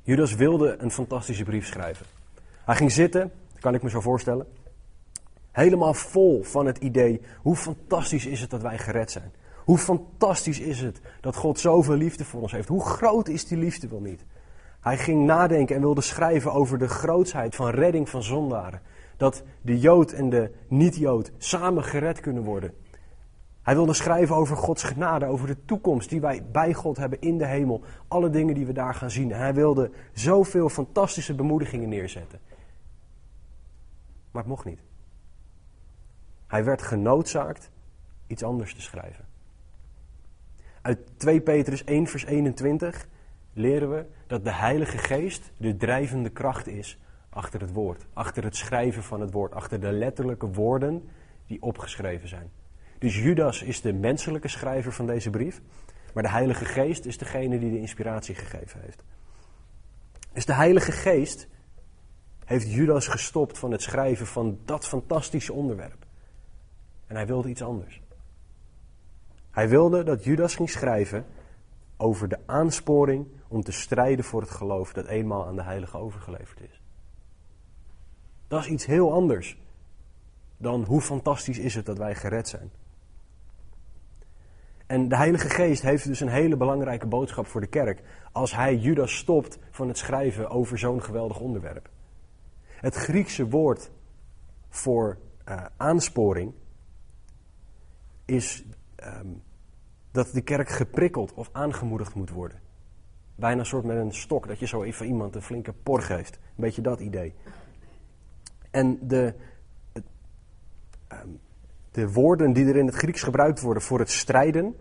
[0.02, 2.06] Judas wilde een fantastische brief schrijven.
[2.64, 4.46] Hij ging zitten, kan ik me zo voorstellen,
[5.50, 9.32] helemaal vol van het idee hoe fantastisch is het dat wij gered zijn.
[9.70, 12.68] Hoe fantastisch is het dat God zoveel liefde voor ons heeft.
[12.68, 14.24] Hoe groot is die liefde wel niet?
[14.80, 18.82] Hij ging nadenken en wilde schrijven over de grootsheid van redding van zondaren.
[19.16, 22.74] Dat de Jood en de niet-Jood samen gered kunnen worden.
[23.62, 27.38] Hij wilde schrijven over Gods genade, over de toekomst die wij bij God hebben in
[27.38, 27.84] de hemel.
[28.08, 29.32] Alle dingen die we daar gaan zien.
[29.32, 32.40] En hij wilde zoveel fantastische bemoedigingen neerzetten.
[34.30, 34.82] Maar het mocht niet.
[36.46, 37.70] Hij werd genoodzaakt
[38.26, 39.29] iets anders te schrijven.
[40.82, 43.06] Uit 2 Petrus 1, vers 21
[43.52, 48.56] leren we dat de Heilige Geest de drijvende kracht is achter het woord, achter het
[48.56, 51.08] schrijven van het woord, achter de letterlijke woorden
[51.46, 52.50] die opgeschreven zijn.
[52.98, 55.60] Dus Judas is de menselijke schrijver van deze brief,
[56.14, 59.02] maar de Heilige Geest is degene die de inspiratie gegeven heeft.
[60.32, 61.48] Dus de Heilige Geest
[62.44, 66.06] heeft Judas gestopt van het schrijven van dat fantastische onderwerp.
[67.06, 68.00] En hij wilde iets anders.
[69.60, 71.26] Hij wilde dat Judas ging schrijven
[71.96, 76.60] over de aansporing om te strijden voor het geloof dat eenmaal aan de heilige overgeleverd
[76.60, 76.82] is.
[78.48, 79.58] Dat is iets heel anders
[80.56, 82.70] dan hoe fantastisch is het dat wij gered zijn.
[84.86, 88.76] En de Heilige Geest heeft dus een hele belangrijke boodschap voor de kerk als hij
[88.76, 91.88] Judas stopt van het schrijven over zo'n geweldig onderwerp.
[92.64, 93.90] Het Griekse woord
[94.68, 95.18] voor
[95.48, 96.52] uh, aansporing
[98.24, 98.64] is
[99.04, 99.42] um,
[100.10, 102.60] dat de kerk geprikkeld of aangemoedigd moet worden.
[103.34, 106.34] Bijna een soort met een stok, dat je zo even iemand een flinke por geeft.
[106.34, 107.34] Een beetje dat idee.
[108.70, 109.34] En de,
[111.08, 111.28] ehm,
[111.90, 114.76] de woorden die er in het Grieks gebruikt worden voor het strijden,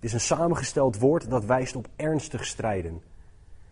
[0.00, 3.02] is een samengesteld woord dat wijst op ernstig strijden.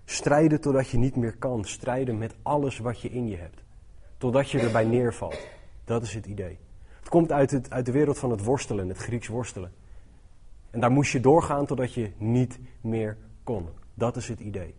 [0.05, 1.65] Strijden totdat je niet meer kan.
[1.65, 3.63] Strijden met alles wat je in je hebt.
[4.19, 5.47] Totdat je erbij neervalt.
[5.85, 6.59] Dat is het idee.
[6.99, 9.73] Het komt uit, het, uit de wereld van het worstelen, het Grieks worstelen.
[10.73, 13.69] En daar moest je doorgaan totdat je niet meer kon.
[13.95, 14.75] Dat is het idee.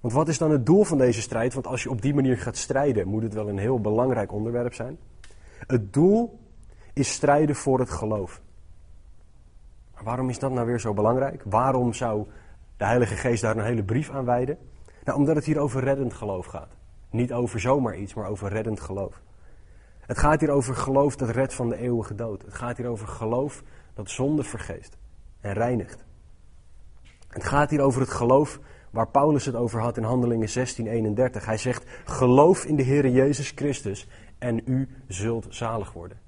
[0.00, 1.54] Want wat is dan het doel van deze strijd?
[1.54, 4.74] Want als je op die manier gaat strijden, moet het wel een heel belangrijk onderwerp
[4.74, 4.98] zijn.
[5.66, 6.40] Het doel
[6.92, 8.42] is strijden voor het geloof.
[9.94, 11.42] Maar waarom is dat nou weer zo belangrijk?
[11.44, 12.26] Waarom zou
[12.76, 14.58] de Heilige Geest daar een hele brief aan wijden?
[15.04, 16.76] Nou, omdat het hier over reddend geloof gaat.
[17.10, 19.22] Niet over zomaar iets, maar over reddend geloof.
[20.00, 22.42] Het gaat hier over geloof dat redt van de eeuwige dood.
[22.42, 23.62] Het gaat hier over geloof
[23.94, 24.96] dat zonde vergeest
[25.40, 26.04] en reinigt.
[27.28, 31.44] Het gaat hier over het geloof waar Paulus het over had in Handelingen 16:31.
[31.44, 36.20] Hij zegt: "Geloof in de Heer Jezus Christus en u zult zalig worden."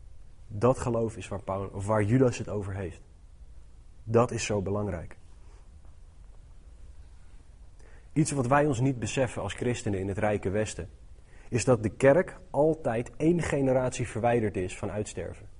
[0.49, 3.01] Dat geloof is waar, Paulus, of waar Judas het over heeft.
[4.05, 5.17] Dat is zo belangrijk.
[8.13, 10.89] Iets wat wij ons niet beseffen als christenen in het rijke Westen,
[11.49, 15.54] is dat de kerk altijd één generatie verwijderd is van uitsterven.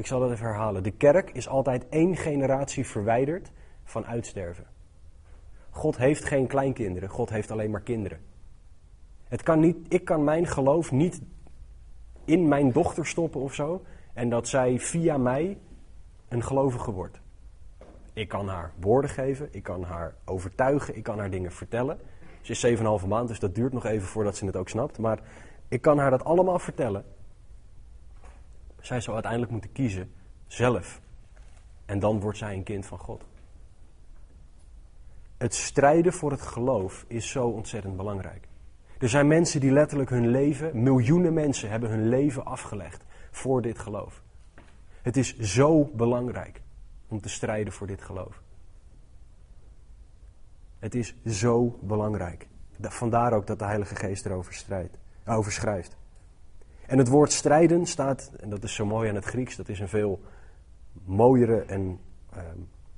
[0.00, 0.82] Ik zal dat even herhalen.
[0.82, 3.52] De kerk is altijd één generatie verwijderd
[3.84, 4.64] van uitsterven.
[5.70, 8.20] God heeft geen kleinkinderen, God heeft alleen maar kinderen.
[9.28, 11.20] Het kan niet, ik kan mijn geloof niet
[12.24, 13.82] in mijn dochter stoppen of zo
[14.14, 15.58] en dat zij via mij
[16.28, 17.20] een gelovige wordt.
[18.12, 21.98] Ik kan haar woorden geven, ik kan haar overtuigen, ik kan haar dingen vertellen.
[22.40, 24.98] Ze is 7,5 maand, dus dat duurt nog even voordat ze het ook snapt.
[24.98, 25.20] Maar
[25.68, 27.04] ik kan haar dat allemaal vertellen.
[28.80, 30.12] Zij zou uiteindelijk moeten kiezen
[30.46, 31.00] zelf.
[31.86, 33.24] En dan wordt zij een kind van God.
[35.38, 38.48] Het strijden voor het geloof is zo ontzettend belangrijk.
[38.98, 43.78] Er zijn mensen die letterlijk hun leven, miljoenen mensen hebben hun leven afgelegd voor dit
[43.78, 44.22] geloof.
[45.02, 46.60] Het is zo belangrijk
[47.08, 48.42] om te strijden voor dit geloof.
[50.78, 52.48] Het is zo belangrijk.
[52.80, 55.96] Vandaar ook dat de Heilige Geest erover strijdt, over schrijft.
[56.90, 59.80] En het woord strijden staat, en dat is zo mooi aan het Grieks, dat is
[59.80, 60.20] een veel
[61.04, 62.00] mooiere en
[62.36, 62.40] uh,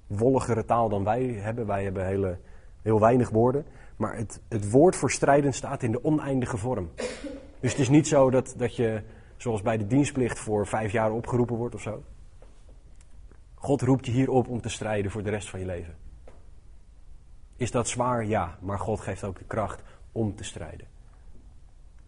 [0.06, 1.66] wolligere taal dan wij hebben.
[1.66, 2.38] Wij hebben hele,
[2.82, 3.66] heel weinig woorden.
[3.96, 6.90] Maar het, het woord voor strijden staat in de oneindige vorm.
[7.60, 9.02] Dus het is niet zo dat, dat je,
[9.36, 12.02] zoals bij de dienstplicht, voor vijf jaar opgeroepen wordt of zo.
[13.54, 15.94] God roept je hier op om te strijden voor de rest van je leven.
[17.56, 18.24] Is dat zwaar?
[18.24, 20.86] Ja, maar God geeft ook de kracht om te strijden.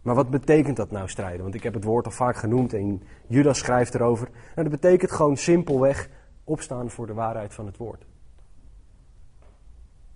[0.04, 1.42] Maar wat betekent dat nou strijden?
[1.42, 4.28] Want ik heb het woord al vaak genoemd en Judas schrijft erover.
[4.30, 6.08] Nou, dat betekent gewoon simpelweg
[6.44, 8.06] opstaan voor de waarheid van het woord.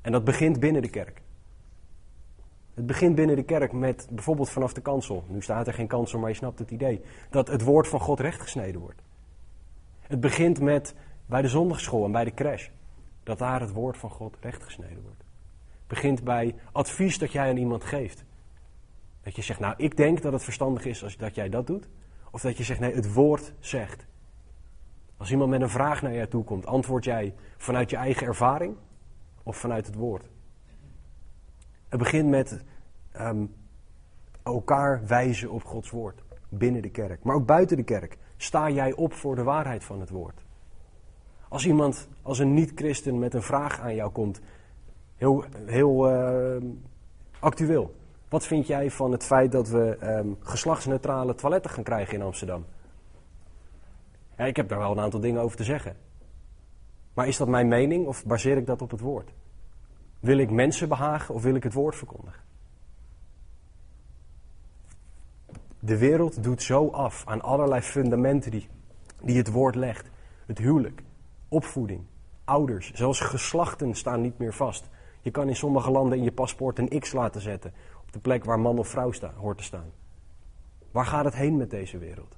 [0.00, 1.22] En dat begint binnen de kerk.
[2.74, 5.24] Het begint binnen de kerk met bijvoorbeeld vanaf de kansel.
[5.28, 7.00] Nu staat er geen kansel, maar je snapt het idee.
[7.30, 9.02] Dat het woord van God rechtgesneden wordt.
[10.00, 10.94] Het begint met
[11.26, 12.68] bij de zondagschool en bij de crash.
[13.22, 15.20] Dat daar het woord van God rechtgesneden wordt.
[15.68, 18.24] Het begint bij advies dat jij aan iemand geeft.
[19.28, 21.88] Dat je zegt, nou ik denk dat het verstandig is als dat jij dat doet.
[22.30, 24.06] Of dat je zegt, nee het woord zegt.
[25.16, 28.76] Als iemand met een vraag naar jou toe komt, antwoord jij vanuit je eigen ervaring
[29.42, 30.24] of vanuit het woord?
[31.88, 32.64] Het begint met
[33.12, 33.44] ehm,
[34.42, 36.22] elkaar wijzen op Gods woord.
[36.48, 38.18] Binnen de kerk, maar ook buiten de kerk.
[38.36, 40.44] Sta jij op voor de waarheid van het woord?
[41.48, 44.40] Als iemand, als een niet-christen met een vraag aan jou komt,
[45.16, 46.70] heel, heel uh,
[47.38, 47.96] actueel.
[48.28, 52.64] Wat vind jij van het feit dat we um, geslachtsneutrale toiletten gaan krijgen in Amsterdam?
[54.36, 55.96] Ja, ik heb daar wel een aantal dingen over te zeggen.
[57.14, 59.30] Maar is dat mijn mening of baseer ik dat op het woord?
[60.20, 62.42] Wil ik mensen behagen of wil ik het woord verkondigen?
[65.78, 68.68] De wereld doet zo af aan allerlei fundamenten die,
[69.22, 70.10] die het woord legt.
[70.46, 71.02] Het huwelijk,
[71.48, 72.00] opvoeding,
[72.44, 74.88] ouders, zelfs geslachten staan niet meer vast.
[75.20, 77.72] Je kan in sommige landen in je paspoort een X laten zetten
[78.10, 79.90] de plek waar man of vrouw sta, hoort te staan.
[80.90, 82.36] Waar gaat het heen met deze wereld?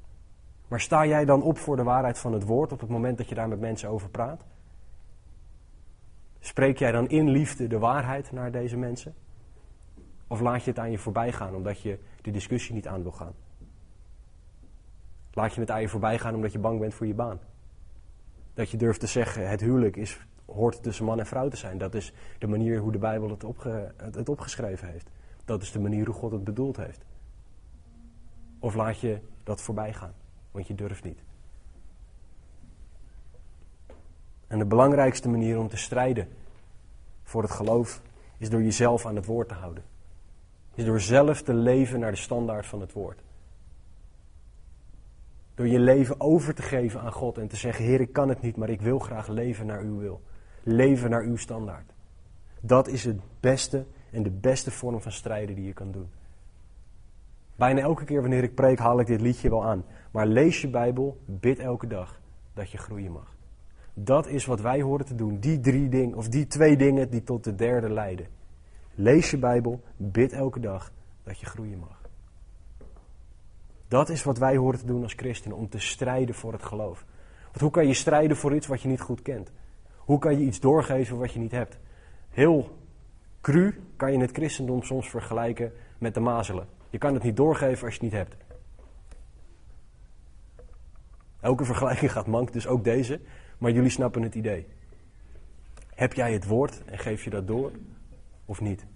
[0.69, 3.29] Maar sta jij dan op voor de waarheid van het woord op het moment dat
[3.29, 4.45] je daar met mensen over praat?
[6.41, 9.15] Spreek jij dan in liefde de waarheid naar deze mensen?
[10.27, 13.13] Of laat je het aan je voorbij gaan omdat je de discussie niet aan wil
[13.13, 13.35] gaan?
[15.33, 17.41] Laat je het aan je voorbij gaan omdat je bang bent voor je baan?
[18.55, 21.79] Dat je durft te zeggen, het huwelijk is, hoort tussen man en vrouw te zijn.
[21.79, 23.45] Dat is de manier hoe de Bijbel het,
[24.15, 25.11] het opgeschreven heeft.
[25.51, 27.05] Dat is de manier hoe God het bedoeld heeft.
[28.59, 30.15] Of laat je dat voorbij gaan,
[30.51, 31.23] want je durft niet.
[34.47, 36.29] En de belangrijkste manier om te strijden
[37.23, 38.03] voor het geloof
[38.37, 39.85] is door jezelf aan het woord te houden.
[40.75, 43.23] Is door zelf te leven naar de standaard van het woord.
[45.55, 48.41] Door je leven over te geven aan God en te zeggen: Heer, ik kan het
[48.41, 50.23] niet, maar ik wil graag leven naar uw wil.
[50.63, 51.93] leven naar uw standaard.
[52.61, 56.09] Dat is het beste en de beste vorm van strijden die je kan doen.
[57.57, 59.85] Bijna elke keer wanneer ik preek haal ik dit liedje wel aan.
[60.11, 62.21] Maar lees je Bijbel, bid elke dag
[62.55, 63.37] dat je groeien mag.
[63.95, 65.39] Dat is wat wij horen te doen.
[65.39, 68.27] Die drie dingen, of die twee dingen die tot de derde leiden.
[68.95, 70.93] Lees je Bijbel, bid elke dag
[71.23, 72.01] dat je groeien mag.
[73.89, 77.05] Dat is wat wij horen te doen als christenen, om te strijden voor het geloof.
[77.45, 79.53] Want hoe kan je strijden voor iets wat je niet goed kent?
[79.97, 81.79] Hoe kan je iets doorgeven wat je niet hebt?
[82.29, 82.80] Heel
[83.41, 86.67] cru kan je het christendom soms vergelijken met de mazelen.
[86.91, 88.37] Je kan het niet doorgeven als je het niet hebt.
[91.41, 93.21] Elke vergelijking gaat mank, dus ook deze.
[93.59, 94.67] Maar jullie snappen het idee.
[95.95, 97.71] Heb jij het woord en geef je dat door
[98.45, 98.87] of niet?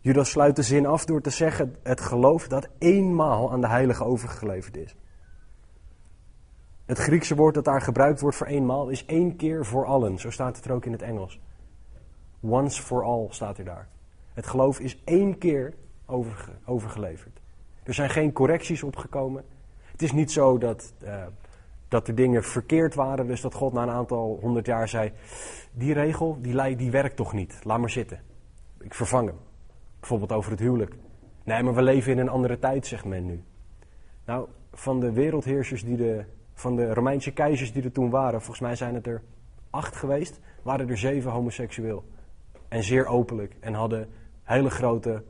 [0.00, 4.04] Judas sluit de zin af door te zeggen het geloof dat eenmaal aan de heilige
[4.04, 4.94] overgeleverd is.
[6.84, 10.18] Het Griekse woord dat daar gebruikt wordt voor eenmaal is één keer voor allen.
[10.18, 11.40] Zo staat het er ook in het Engels.
[12.40, 13.88] Once for all staat er daar.
[14.32, 15.74] Het geloof is één keer
[16.06, 17.40] overge overgeleverd.
[17.82, 19.44] Er zijn geen correcties opgekomen.
[19.92, 21.22] Het is niet zo dat, uh,
[21.88, 25.12] dat er dingen verkeerd waren, dus dat God na een aantal honderd jaar zei:
[25.72, 28.20] Die regel die, die werkt toch niet, laat maar zitten.
[28.80, 29.38] Ik vervang hem.
[30.00, 30.94] Bijvoorbeeld over het huwelijk.
[31.44, 33.42] Nee, maar we leven in een andere tijd, zegt men nu.
[34.24, 36.24] Nou, van de wereldheersers die de.
[36.54, 39.22] Van de Romeinse keizers die er toen waren, volgens mij zijn het er
[39.70, 42.04] acht geweest, waren er zeven homoseksueel.
[42.68, 43.56] En zeer openlijk.
[43.60, 44.08] En hadden
[44.42, 45.24] hele grote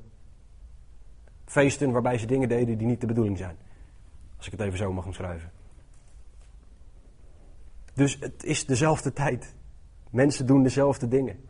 [1.44, 3.56] feesten waarbij ze dingen deden die niet de bedoeling zijn.
[4.36, 5.50] Als ik het even zo mag omschrijven.
[7.94, 9.54] Dus het is dezelfde tijd.
[10.10, 11.44] Mensen doen dezelfde dingen.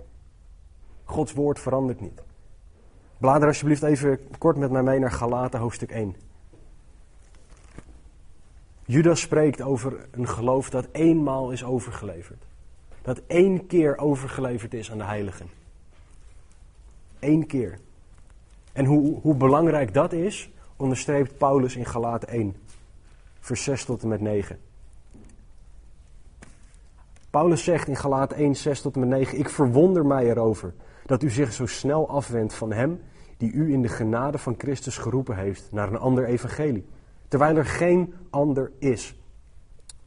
[1.04, 2.22] Gods woord verandert niet.
[3.18, 6.16] Blader alsjeblieft even kort met mij mee naar Galaten hoofdstuk 1.
[8.86, 12.44] Judas spreekt over een geloof dat eenmaal is overgeleverd.
[13.02, 15.46] Dat één keer overgeleverd is aan de heiligen.
[17.18, 17.78] Eén keer.
[18.72, 22.56] En hoe, hoe belangrijk dat is, onderstreept Paulus in Galaten 1,
[23.40, 24.58] vers 6 tot en met 9.
[27.30, 30.74] Paulus zegt in Galaten 1, 6 tot en met 9: Ik verwonder mij erover
[31.06, 33.00] dat u zich zo snel afwendt van hem
[33.36, 36.84] die u in de genade van Christus geroepen heeft naar een ander evangelie,
[37.28, 39.18] terwijl er geen ander is.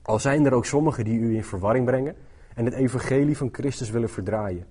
[0.01, 2.15] Al zijn er ook sommigen die u in verwarring brengen
[2.56, 4.65] en het evangelie van Christus willen verdraaien.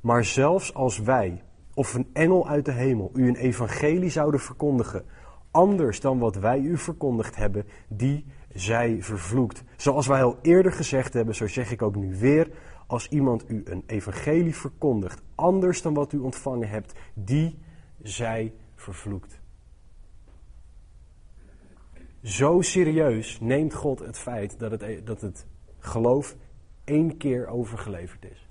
[0.00, 1.42] Maar zelfs als wij,
[1.74, 5.04] of een engel uit de hemel, u een evangelie zouden verkondigen,
[5.50, 9.64] anders dan wat wij u verkondigd hebben, die zij vervloekt.
[9.76, 12.50] Zoals wij al eerder gezegd hebben, zo zeg ik ook nu weer,
[12.86, 17.58] als iemand u een evangelie verkondigt, anders dan wat u ontvangen hebt, die
[18.02, 19.41] zij vervloekt.
[22.22, 25.46] Zo serieus neemt God het feit dat het, dat het
[25.78, 26.36] geloof
[26.84, 28.48] één keer overgeleverd is.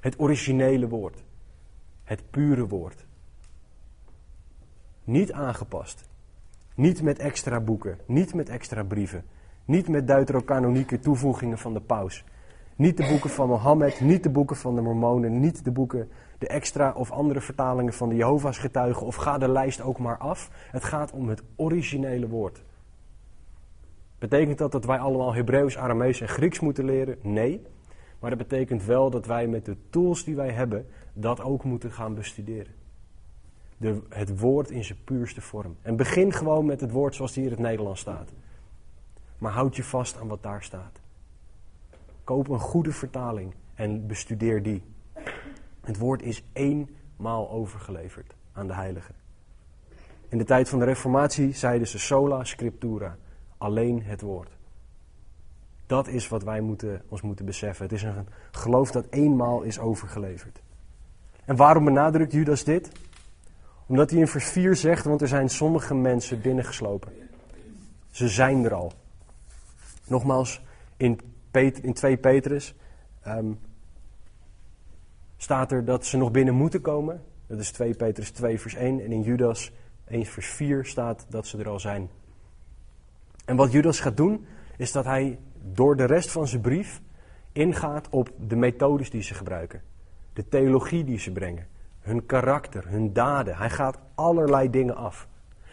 [0.00, 1.24] Het originele woord.
[2.04, 3.06] Het pure woord.
[5.04, 6.08] Niet aangepast.
[6.74, 7.98] Niet met extra boeken.
[8.06, 9.24] Niet met extra brieven.
[9.64, 12.24] Niet met deuterocanonieke toevoegingen van de paus.
[12.76, 16.08] Niet de boeken van Mohammed, niet de boeken van de Mormonen, niet de boeken,
[16.40, 20.18] de extra of andere vertalingen van de Jehovah's getuigen, of ga de lijst ook maar
[20.18, 20.50] af.
[20.70, 22.62] Het gaat om het originele woord.
[24.18, 27.18] Betekent dat dat wij allemaal Hebreeuws, Aramees en Grieks moeten leren?
[27.22, 27.62] Nee.
[28.18, 31.92] Maar dat betekent wel dat wij met de tools die wij hebben, dat ook moeten
[31.92, 32.72] gaan bestuderen.
[33.76, 35.76] De, het woord in zijn puurste vorm.
[35.82, 38.32] En begin gewoon met het woord zoals hier in het Nederlands staat.
[39.38, 41.00] Maar houd je vast aan wat daar staat.
[42.24, 44.82] Koop een goede vertaling en bestudeer die.
[45.80, 49.14] Het woord is eenmaal overgeleverd aan de heiligen.
[50.28, 53.16] In de tijd van de Reformatie zeiden ze sola scriptura,
[53.58, 54.50] alleen het woord.
[55.86, 57.84] Dat is wat wij moeten, ons moeten beseffen.
[57.84, 60.60] Het is een geloof dat eenmaal is overgeleverd.
[61.44, 62.90] En waarom benadrukt Judas dit?
[63.86, 67.12] Omdat hij in vers 4 zegt, want er zijn sommige mensen binnengeslopen.
[68.10, 68.92] Ze zijn er al.
[70.06, 70.62] Nogmaals,
[70.96, 71.20] in,
[71.82, 72.74] in 2 Petrus
[73.26, 73.58] um,
[75.42, 77.22] staat er dat ze nog binnen moeten komen.
[77.46, 79.00] Dat is 2 Petrus 2 vers 1.
[79.00, 79.72] En in Judas
[80.04, 82.10] 1 vers 4 staat dat ze er al zijn.
[83.44, 87.00] En wat Judas gaat doen, is dat hij door de rest van zijn brief
[87.52, 89.82] ingaat op de methodes die ze gebruiken.
[90.32, 91.66] De theologie die ze brengen.
[92.00, 93.56] Hun karakter, hun daden.
[93.56, 95.28] Hij gaat allerlei dingen af.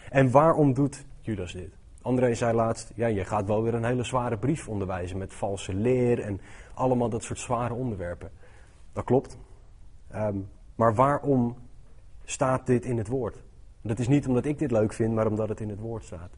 [0.09, 1.73] En waarom doet Judas dit?
[2.01, 5.73] André zei laatst, ja, je gaat wel weer een hele zware brief onderwijzen met valse
[5.73, 6.41] leer en
[6.73, 8.29] allemaal dat soort zware onderwerpen.
[8.93, 9.37] Dat klopt.
[10.17, 11.55] Um, maar waarom
[12.23, 13.43] staat dit in het woord?
[13.81, 16.31] Dat is niet omdat ik dit leuk vind, maar omdat het in het woord staat.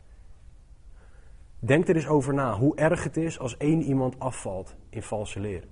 [1.60, 5.40] Denk er eens over na hoe erg het is als één iemand afvalt in valse
[5.40, 5.64] leer.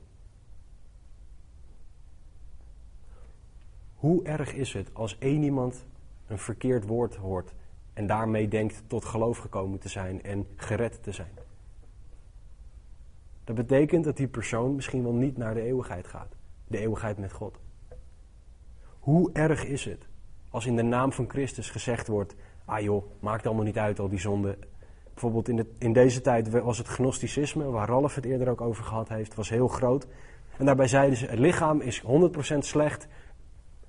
[3.95, 5.86] Hoe erg is het als één iemand
[6.28, 7.53] een verkeerd woord hoort
[7.93, 11.32] en daarmee denkt tot geloof gekomen te zijn en gered te zijn?
[13.43, 16.36] Dat betekent dat die persoon misschien wel niet naar de eeuwigheid gaat,
[16.68, 17.60] de eeuwigheid met God.
[19.08, 20.08] Hoe erg is het
[20.49, 22.36] als in de naam van Christus gezegd wordt:
[22.66, 24.58] ah joh, maakt allemaal niet uit al die zonden.
[25.10, 28.84] Bijvoorbeeld in, de, in deze tijd was het gnosticisme, waar Ralf het eerder ook over
[28.84, 30.08] gehad heeft, was heel groot.
[30.58, 32.05] En daarbij zeiden ze: het lichaam is 100%
[32.58, 33.08] slecht,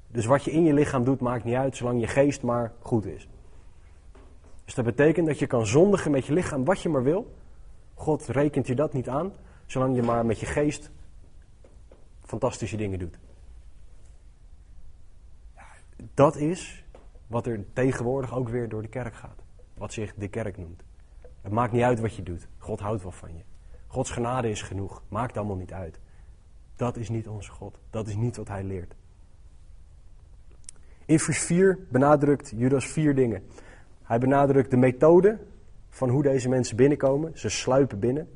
[0.08, 3.06] dus wat je in je lichaam doet, maakt niet uit, zolang je geest maar goed
[3.06, 3.28] is.
[4.64, 7.34] Dus dat betekent dat je kan zondigen met je lichaam wat je maar wil.
[7.94, 9.32] God rekent je dat niet aan,
[9.66, 10.90] zolang je maar met je geest
[12.24, 13.18] fantastische dingen doet.
[16.14, 16.84] Dat is
[17.26, 19.42] wat er tegenwoordig ook weer door de kerk gaat.
[19.74, 20.82] Wat zich de kerk noemt.
[21.42, 22.48] Het maakt niet uit wat je doet.
[22.58, 23.42] God houdt wel van je.
[23.86, 25.02] Gods genade is genoeg.
[25.08, 26.00] Maakt allemaal niet uit.
[26.76, 27.78] Dat is niet onze God.
[27.90, 28.94] Dat is niet wat hij leert.
[31.04, 33.42] In vers 4 benadrukt Judas vier dingen.
[34.02, 35.38] Hij benadrukt de methode
[35.88, 37.38] van hoe deze mensen binnenkomen.
[37.38, 38.28] Ze sluipen binnen.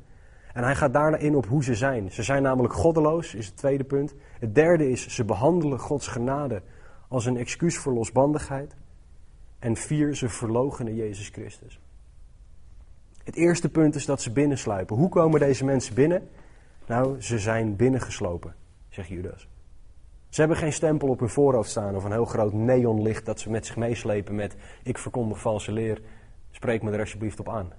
[0.53, 2.11] En hij gaat daarna in op hoe ze zijn.
[2.11, 4.15] Ze zijn namelijk goddeloos, is het tweede punt.
[4.39, 6.61] Het derde is, ze behandelen Gods genade
[7.13, 8.75] als een excuus voor losbandigheid.
[9.59, 11.79] En vier, ze verloochenen Jezus Christus.
[13.23, 14.95] Het eerste punt is dat ze binnensluipen.
[14.95, 16.29] Hoe komen deze mensen binnen?
[16.87, 18.55] Nou, ze zijn binnengeslopen,
[18.89, 19.47] zegt Judas.
[20.29, 23.49] Ze hebben geen stempel op hun voorhoofd staan of een heel groot neonlicht dat ze
[23.49, 26.01] met zich meeslepen met ik verkondig valse leer,
[26.51, 27.73] spreek me er alsjeblieft op aan.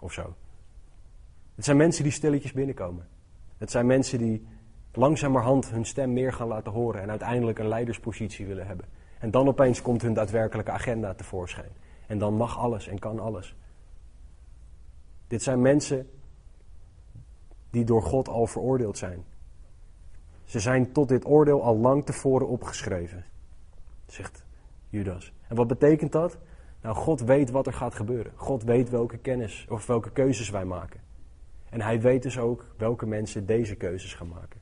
[0.00, 0.34] Of zo.
[1.54, 3.08] Het zijn mensen die stilletjes binnenkomen.
[3.58, 4.46] Het zijn mensen die
[4.98, 8.86] langzamerhand hun stem meer gaan laten horen en uiteindelijk een leiderspositie willen hebben.
[9.18, 11.70] En dan opeens komt hun daadwerkelijke agenda tevoorschijn.
[12.06, 13.56] En dan mag alles en kan alles.
[15.26, 16.10] Dit zijn mensen
[17.70, 19.24] die door God al veroordeeld zijn.
[20.44, 23.24] Ze zijn tot dit oordeel al lang tevoren opgeschreven,
[24.06, 24.44] zegt
[24.88, 25.32] Judas.
[25.48, 26.38] En wat betekent dat?
[26.82, 28.32] Nou, God weet wat er gaat gebeuren.
[28.36, 31.00] God weet welke kennis of welke keuzes wij maken.
[31.70, 34.60] En hij weet dus ook welke mensen deze keuzes gaan maken.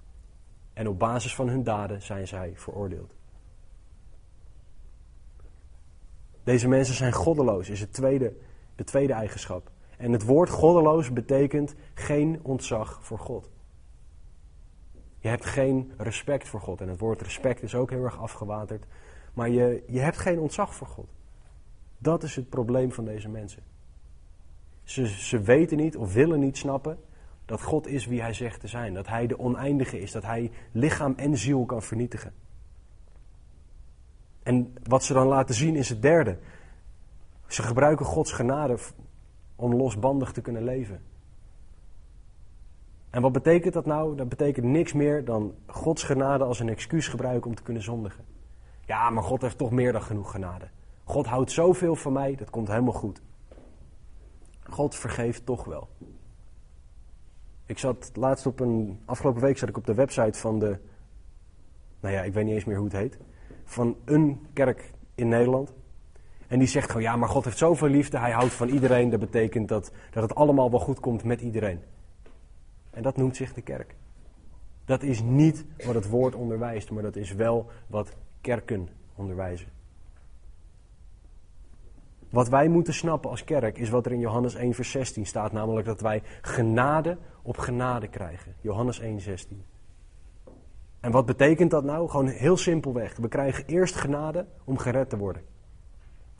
[0.76, 3.14] En op basis van hun daden zijn zij veroordeeld.
[6.42, 8.36] Deze mensen zijn goddeloos, is het tweede,
[8.74, 9.70] de tweede eigenschap.
[9.96, 13.50] En het woord goddeloos betekent geen ontzag voor God.
[15.18, 16.80] Je hebt geen respect voor God.
[16.80, 18.86] En het woord respect is ook heel erg afgewaterd.
[19.34, 21.08] Maar je, je hebt geen ontzag voor God.
[21.98, 23.62] Dat is het probleem van deze mensen.
[24.82, 26.98] Ze, ze weten niet of willen niet snappen
[27.46, 28.94] dat God is wie hij zegt te zijn.
[28.94, 30.12] Dat hij de oneindige is.
[30.12, 32.32] Dat hij lichaam en ziel kan vernietigen.
[34.42, 36.38] En wat ze dan laten zien is het derde.
[37.46, 38.78] Ze gebruiken Gods genade
[39.56, 41.00] om losbandig te kunnen leven.
[43.10, 44.16] En wat betekent dat nou?
[44.16, 48.24] Dat betekent niks meer dan Gods genade als een excuus gebruiken om te kunnen zondigen.
[48.86, 50.68] Ja, maar God heeft toch meer dan genoeg genade.
[51.04, 53.22] God houdt zoveel van mij, dat komt helemaal goed.
[54.62, 55.88] God vergeeft toch wel.
[57.66, 58.98] Ik zat laatst op een.
[59.04, 60.78] Afgelopen week zat ik op de website van de.
[62.00, 63.18] Nou ja, ik weet niet eens meer hoe het heet.
[63.64, 65.72] Van een kerk in Nederland.
[66.46, 69.10] En die zegt gewoon: ja, maar God heeft zoveel liefde, hij houdt van iedereen.
[69.10, 71.80] Dat betekent dat, dat het allemaal wel goed komt met iedereen.
[72.90, 73.94] En dat noemt zich de kerk.
[74.84, 79.68] Dat is niet wat het woord onderwijst, maar dat is wel wat kerken onderwijzen.
[82.36, 85.52] Wat wij moeten snappen als kerk is wat er in Johannes 1, vers 16 staat,
[85.52, 88.54] namelijk dat wij genade op genade krijgen.
[88.60, 89.64] Johannes 1, 16.
[91.00, 92.08] En wat betekent dat nou?
[92.08, 93.16] Gewoon heel simpelweg.
[93.16, 95.42] We krijgen eerst genade om gered te worden.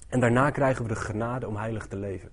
[0.08, 2.30] En daarna krijgen we de genade om heilig te leven.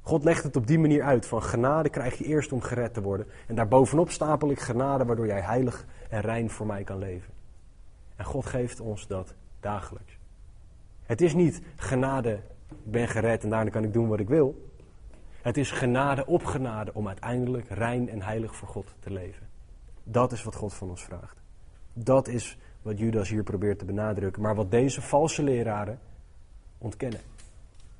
[0.00, 1.26] God legt het op die manier uit.
[1.26, 3.26] Van genade krijg je eerst om gered te worden.
[3.46, 7.32] En daarbovenop stapel ik genade waardoor jij heilig en rein voor mij kan leven.
[8.16, 10.22] En God geeft ons dat dagelijks.
[11.06, 12.32] Het is niet genade,
[12.68, 14.72] ik ben gered en daarna kan ik doen wat ik wil.
[15.42, 19.46] Het is genade op genade om uiteindelijk rein en heilig voor God te leven.
[20.02, 21.36] Dat is wat God van ons vraagt.
[21.92, 24.42] Dat is wat Judas hier probeert te benadrukken.
[24.42, 25.98] Maar wat deze valse leraren
[26.78, 27.20] ontkennen.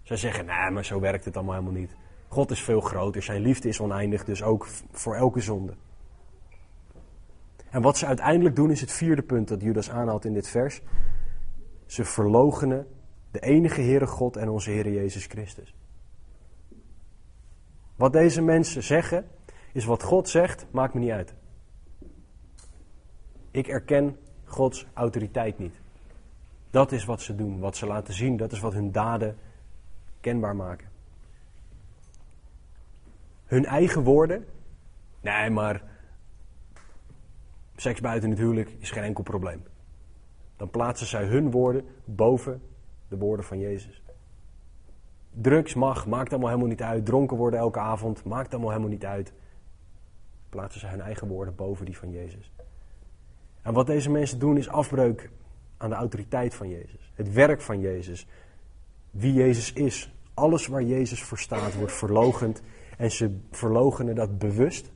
[0.03, 1.97] Zij zeggen, nee, maar zo werkt het allemaal helemaal niet.
[2.29, 5.75] God is veel groter, zijn liefde is oneindig, dus ook voor elke zonde.
[7.71, 10.81] En wat ze uiteindelijk doen is het vierde punt dat Judas aanhaalt in dit vers.
[11.87, 12.87] Ze verlogenen
[13.30, 15.74] de enige Heere God en onze Heer Jezus Christus.
[17.97, 19.28] Wat deze mensen zeggen,
[19.72, 21.35] is wat God zegt, maakt me niet uit.
[23.51, 25.74] Ik erken Gods autoriteit niet.
[26.70, 29.39] Dat is wat ze doen, wat ze laten zien, dat is wat hun daden
[30.20, 30.93] kenbaar maken.
[33.45, 34.47] hun eigen woorden.
[35.20, 35.82] Nee, maar
[37.76, 39.62] seks buiten het huwelijk is geen enkel probleem.
[40.57, 42.63] Dan plaatsen zij hun woorden boven
[43.09, 44.03] de woorden van Jezus.
[45.31, 47.07] Drugs mag, maakt allemaal helemaal niet uit.
[47.07, 49.33] Dronken worden elke avond, maakt allemaal helemaal niet uit.
[50.49, 52.53] Plaatsen ze hun eigen woorden boven die van Jezus.
[53.63, 55.31] En wat deze mensen doen is afbreuk
[55.77, 57.13] aan de autoriteit van Jezus.
[57.15, 58.27] Het werk van Jezus.
[59.11, 60.15] Wie Jezus is.
[60.35, 62.63] Alles waar Jezus voor staat wordt verlogend.
[62.99, 64.93] En ze verlogenen dat bewust,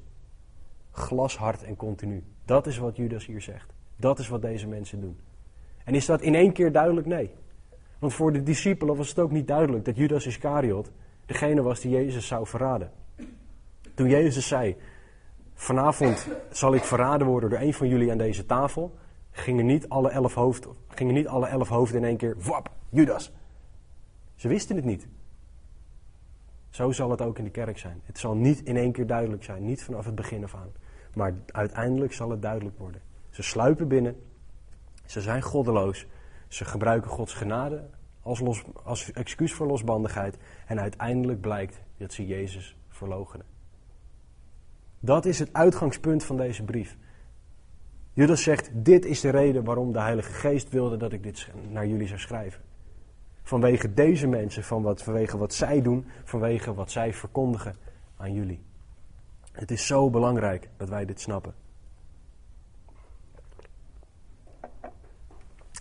[0.90, 2.24] glashard en continu.
[2.44, 3.72] Dat is wat Judas hier zegt.
[3.96, 5.18] Dat is wat deze mensen doen.
[5.88, 7.06] En is dat in één keer duidelijk?
[7.06, 7.30] Nee.
[7.98, 10.90] Want voor de discipelen was het ook niet duidelijk dat Judas Iscariot
[11.26, 12.90] degene was die Jezus zou verraden.
[13.94, 14.76] Toen Jezus zei,
[15.54, 18.94] vanavond zal ik verraden worden door een van jullie aan deze tafel,
[19.30, 23.32] gingen niet alle elf, hoofd, gingen niet alle elf hoofden in één keer, wap, Judas.
[24.34, 25.08] Ze wisten het niet.
[26.70, 28.00] Zo zal het ook in de kerk zijn.
[28.04, 30.72] Het zal niet in één keer duidelijk zijn, niet vanaf het begin af aan.
[31.14, 33.00] Maar uiteindelijk zal het duidelijk worden.
[33.30, 34.16] Ze sluipen binnen,
[35.08, 36.06] ze zijn goddeloos,
[36.48, 37.88] ze gebruiken Gods genade
[38.22, 38.42] als,
[38.84, 40.36] als excuus voor losbandigheid.
[40.66, 43.46] En uiteindelijk blijkt dat ze Jezus verloochenen.
[45.00, 46.96] Dat is het uitgangspunt van deze brief.
[48.12, 51.86] Judas zegt: Dit is de reden waarom de Heilige Geest wilde dat ik dit naar
[51.86, 52.62] jullie zou schrijven.
[53.42, 57.76] Vanwege deze mensen, van wat, vanwege wat zij doen, vanwege wat zij verkondigen
[58.16, 58.62] aan jullie.
[59.52, 61.54] Het is zo belangrijk dat wij dit snappen.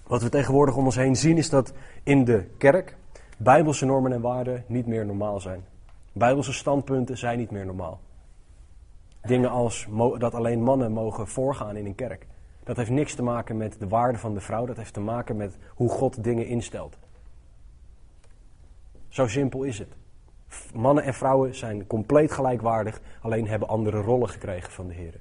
[0.07, 2.97] Wat we tegenwoordig om ons heen zien is dat in de kerk
[3.37, 5.65] bijbelse normen en waarden niet meer normaal zijn.
[6.13, 7.99] Bijbelse standpunten zijn niet meer normaal.
[9.21, 9.87] Dingen als
[10.17, 12.27] dat alleen mannen mogen voorgaan in een kerk.
[12.63, 15.37] Dat heeft niks te maken met de waarde van de vrouw, dat heeft te maken
[15.37, 16.97] met hoe God dingen instelt.
[19.07, 19.95] Zo simpel is het.
[20.73, 25.19] Mannen en vrouwen zijn compleet gelijkwaardig, alleen hebben andere rollen gekregen van de Heer.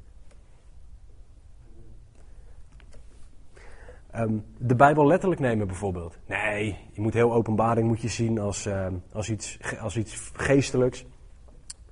[4.18, 6.18] Um, de Bijbel letterlijk nemen bijvoorbeeld.
[6.26, 11.06] Nee, je moet heel openbaring moet je zien als, uh, als, iets, als iets geestelijks.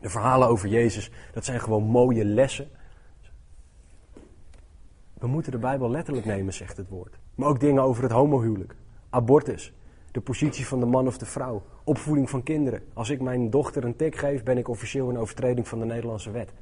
[0.01, 2.69] De verhalen over Jezus, dat zijn gewoon mooie lessen.
[5.19, 7.19] We moeten de Bijbel letterlijk nemen, zegt het woord.
[7.35, 8.77] Maar ook dingen over het homohuwelijk,
[9.11, 9.73] abortus,
[10.11, 12.83] de positie van de man of de vrouw, opvoeding van kinderen.
[12.93, 16.31] Als ik mijn dochter een tik geef, ben ik officieel een overtreding van de Nederlandse
[16.31, 16.53] wet.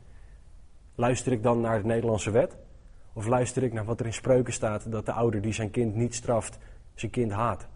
[0.94, 2.56] Luister ik dan naar de Nederlandse wet?
[3.12, 5.94] Of luister ik naar wat er in spreuken staat dat de ouder die zijn kind
[5.94, 6.58] niet straft,
[6.94, 7.68] zijn kind haat?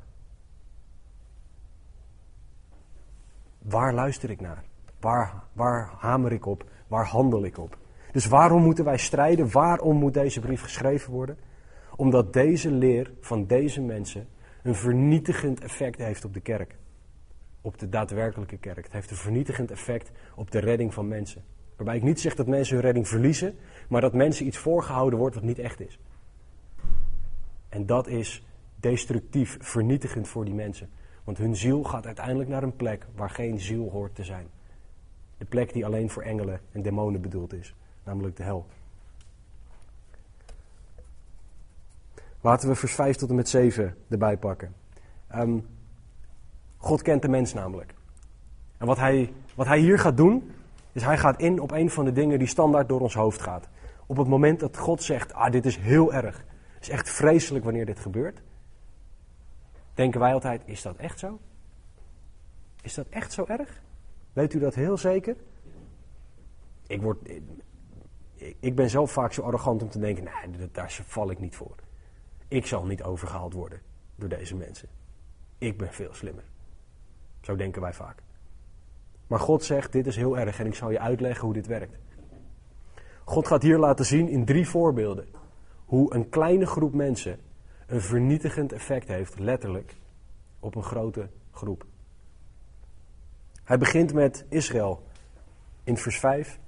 [3.58, 4.64] Waar luister ik naar?
[5.00, 6.64] Waar, waar hamer ik op?
[6.86, 7.78] Waar handel ik op?
[8.12, 9.50] Dus waarom moeten wij strijden?
[9.50, 11.38] Waarom moet deze brief geschreven worden?
[11.96, 14.28] Omdat deze leer van deze mensen
[14.62, 16.76] een vernietigend effect heeft op de kerk.
[17.60, 18.84] Op de daadwerkelijke kerk.
[18.84, 21.42] Het heeft een vernietigend effect op de redding van mensen.
[21.76, 23.58] Waarbij ik niet zeg dat mensen hun redding verliezen,
[23.88, 25.98] maar dat mensen iets voorgehouden wordt wat niet echt is.
[27.68, 28.46] En dat is
[28.80, 30.90] destructief, vernietigend voor die mensen.
[31.24, 34.46] Want hun ziel gaat uiteindelijk naar een plek waar geen ziel hoort te zijn.
[35.38, 37.74] De plek die alleen voor engelen en demonen bedoeld is,
[38.04, 38.66] namelijk de hel.
[42.40, 44.74] Laten we vers 5 tot en met 7 erbij pakken.
[45.34, 45.66] Um,
[46.76, 47.94] God kent de mens namelijk.
[48.76, 50.50] En wat hij, wat hij hier gaat doen,
[50.96, 53.68] is hij gaat in op een van de dingen die standaard door ons hoofd gaat.
[54.06, 56.44] Op het moment dat God zegt, ah dit is heel erg,
[56.74, 58.42] het is echt vreselijk wanneer dit gebeurt,
[59.94, 61.38] denken wij altijd, is dat echt zo?
[62.82, 63.82] Is dat echt zo erg?
[64.32, 65.36] Weet u dat heel zeker?
[66.86, 67.30] Ik, word,
[68.60, 71.74] ik ben zelf vaak zo arrogant om te denken, nee, daar val ik niet voor.
[72.48, 73.80] Ik zal niet overgehaald worden
[74.14, 74.88] door deze mensen.
[75.58, 76.44] Ik ben veel slimmer.
[77.40, 78.22] Zo denken wij vaak.
[79.26, 81.98] Maar God zegt, dit is heel erg en ik zal je uitleggen hoe dit werkt.
[83.24, 85.26] God gaat hier laten zien in drie voorbeelden
[85.84, 87.38] hoe een kleine groep mensen
[87.86, 89.96] een vernietigend effect heeft, letterlijk,
[90.60, 91.86] op een grote groep.
[93.64, 95.02] Hij begint met Israël
[95.84, 96.58] in vers 5,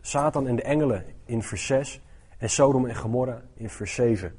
[0.00, 2.00] Satan en de engelen in vers 6
[2.38, 4.38] en Sodom en Gomorra in vers 7.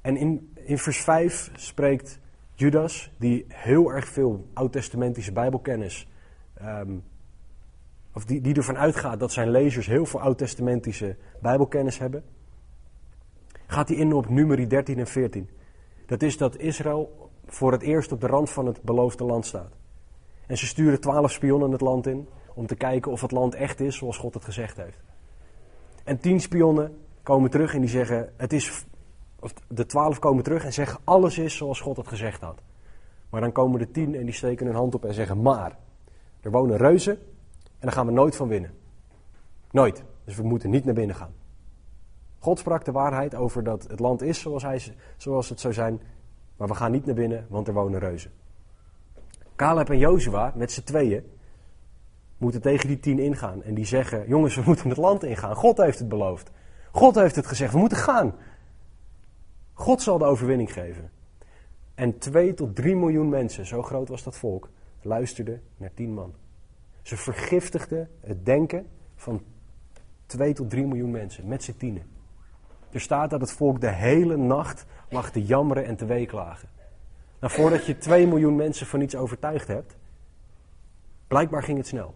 [0.00, 2.20] En in, in vers 5 spreekt
[2.62, 6.08] Judas, die heel erg veel oud-testamentische bijbelkennis,
[6.62, 7.04] um,
[8.14, 12.24] of die, die ervan uitgaat dat zijn lezers heel veel oud-testamentische bijbelkennis hebben,
[13.66, 15.48] gaat hij in op nummer 13 en 14.
[16.06, 19.72] Dat is dat Israël voor het eerst op de rand van het beloofde land staat.
[20.46, 23.80] En ze sturen twaalf spionnen het land in om te kijken of het land echt
[23.80, 24.98] is zoals God het gezegd heeft.
[26.04, 28.84] En tien spionnen komen terug en die zeggen: het is
[29.42, 32.62] of de twaalf komen terug en zeggen alles is zoals God het gezegd had.
[33.30, 35.78] Maar dan komen de tien en die steken hun hand op en zeggen maar.
[36.40, 37.18] Er wonen reuzen,
[37.78, 38.74] daar gaan we nooit van winnen.
[39.70, 40.04] Nooit.
[40.24, 41.32] Dus we moeten niet naar binnen gaan.
[42.38, 44.82] God sprak de waarheid over dat het land is zoals, hij,
[45.16, 46.00] zoals het zou zijn.
[46.56, 48.30] Maar we gaan niet naar binnen, want er wonen reuzen.
[49.56, 51.24] Caleb en Jozua, met z'n tweeën,
[52.36, 53.62] moeten tegen die tien ingaan.
[53.62, 55.54] En die zeggen, jongens, we moeten het land ingaan.
[55.54, 56.50] God heeft het beloofd.
[56.92, 58.34] God heeft het gezegd, we moeten gaan.
[59.72, 61.10] God zal de overwinning geven.
[61.94, 64.68] En 2 tot 3 miljoen mensen, zo groot was dat volk,
[65.02, 66.34] luisterden naar 10 man.
[67.02, 69.42] Ze vergiftigden het denken van
[70.26, 72.10] 2 tot 3 miljoen mensen met z'n tienen.
[72.90, 76.68] Er staat dat het volk de hele nacht lag te jammeren en te weeklagen.
[77.40, 79.96] Nou, voordat je 2 miljoen mensen van iets overtuigd hebt,
[81.26, 82.14] blijkbaar ging het snel.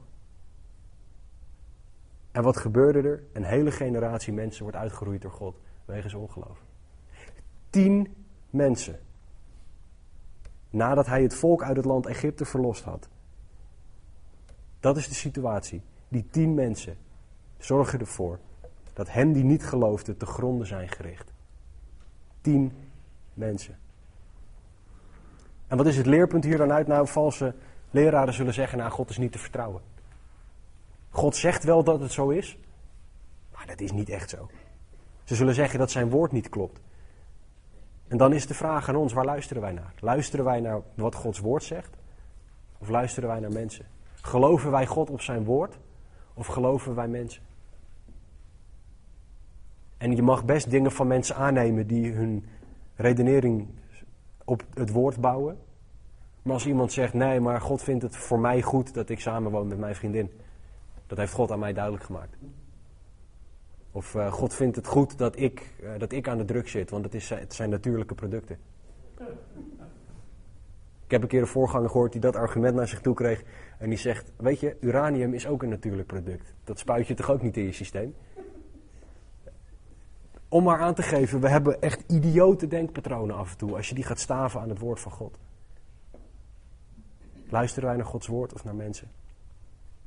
[2.31, 3.23] En wat gebeurde er?
[3.33, 6.66] Een hele generatie mensen wordt uitgeroeid door God wegens ongeloof.
[7.77, 8.15] Tien
[8.51, 8.99] mensen.
[10.71, 13.09] Nadat hij het volk uit het land Egypte verlost had.
[14.81, 15.83] Dat is de situatie.
[16.09, 16.97] Die tien mensen
[17.59, 18.39] zorgen ervoor
[18.93, 21.33] dat hen die niet geloofden te gronden zijn gericht.
[22.41, 22.73] Tien
[23.35, 23.79] mensen.
[25.67, 26.87] En wat is het leerpunt hier dan uit?
[26.87, 27.55] Nou, valse
[27.91, 29.83] leraren zullen zeggen, nou, God is niet te vertrouwen.
[31.11, 32.59] God zegt wel dat het zo is,
[33.53, 34.51] maar dat is niet echt zo.
[35.25, 36.81] Ze zullen zeggen dat zijn woord niet klopt.
[38.09, 39.93] En dan is de vraag aan ons, waar luisteren wij naar?
[40.01, 41.97] Luisteren wij naar wat Gods woord zegt?
[42.79, 43.87] Of luisteren wij naar mensen?
[44.15, 45.79] Geloven wij God op zijn woord?
[46.35, 47.43] Of geloven wij mensen?
[49.99, 52.47] En je mag best dingen van mensen aannemen die hun
[52.95, 53.69] redenering
[54.45, 55.59] op het woord bouwen.
[56.43, 59.67] Maar als iemand zegt, nee, maar God vindt het voor mij goed dat ik samenwoon
[59.67, 60.31] met mijn vriendin.
[61.07, 62.37] Dat heeft God aan mij duidelijk gemaakt.
[63.97, 66.91] Of uh, God vindt het goed dat ik, uh, dat ik aan de druk zit,
[66.91, 68.59] want het, is, het zijn natuurlijke producten.
[71.05, 73.43] Ik heb een keer een voorganger gehoord die dat argument naar zich toe kreeg.
[73.79, 76.55] En die zegt, weet je, uranium is ook een natuurlijk product.
[76.65, 78.15] Dat spuit je toch ook niet in je systeem?
[80.49, 83.95] Om maar aan te geven, we hebben echt idiote denkpatronen af en toe als je
[83.95, 85.39] die gaat staven aan het woord van God.
[87.49, 89.09] Luisteren wij naar Gods woord of naar mensen?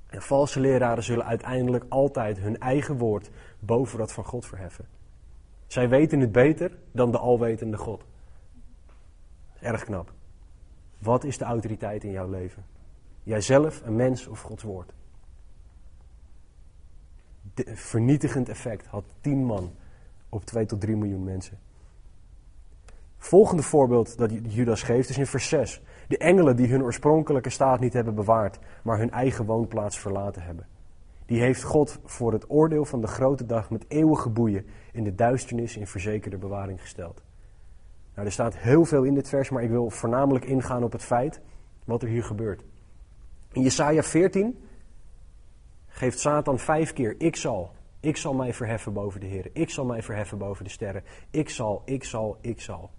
[0.09, 3.29] En valse leraren zullen uiteindelijk altijd hun eigen woord
[3.59, 4.85] boven dat van God verheffen.
[5.67, 8.03] Zij weten het beter dan de alwetende God.
[9.59, 10.13] Erg knap.
[10.97, 12.65] Wat is de autoriteit in jouw leven?
[13.23, 14.93] Jijzelf, een mens of Gods woord?
[17.65, 19.71] Vernietigend effect had tien man
[20.29, 21.59] op 2 tot 3 miljoen mensen.
[23.17, 25.81] Volgende voorbeeld dat Judas geeft is in vers 6.
[26.07, 30.67] De engelen die hun oorspronkelijke staat niet hebben bewaard, maar hun eigen woonplaats verlaten hebben.
[31.29, 35.15] Die heeft God voor het oordeel van de grote dag met eeuwige boeien in de
[35.15, 37.23] duisternis in verzekerde bewaring gesteld.
[38.15, 41.03] Nou, er staat heel veel in dit vers, maar ik wil voornamelijk ingaan op het
[41.03, 41.41] feit
[41.85, 42.63] wat er hier gebeurt.
[43.51, 44.59] In Jesaja 14
[45.87, 49.49] geeft Satan vijf keer: Ik zal, ik zal mij verheffen boven de Heer.
[49.53, 51.03] Ik zal mij verheffen boven de sterren.
[51.29, 52.89] Ik zal, ik zal, ik zal.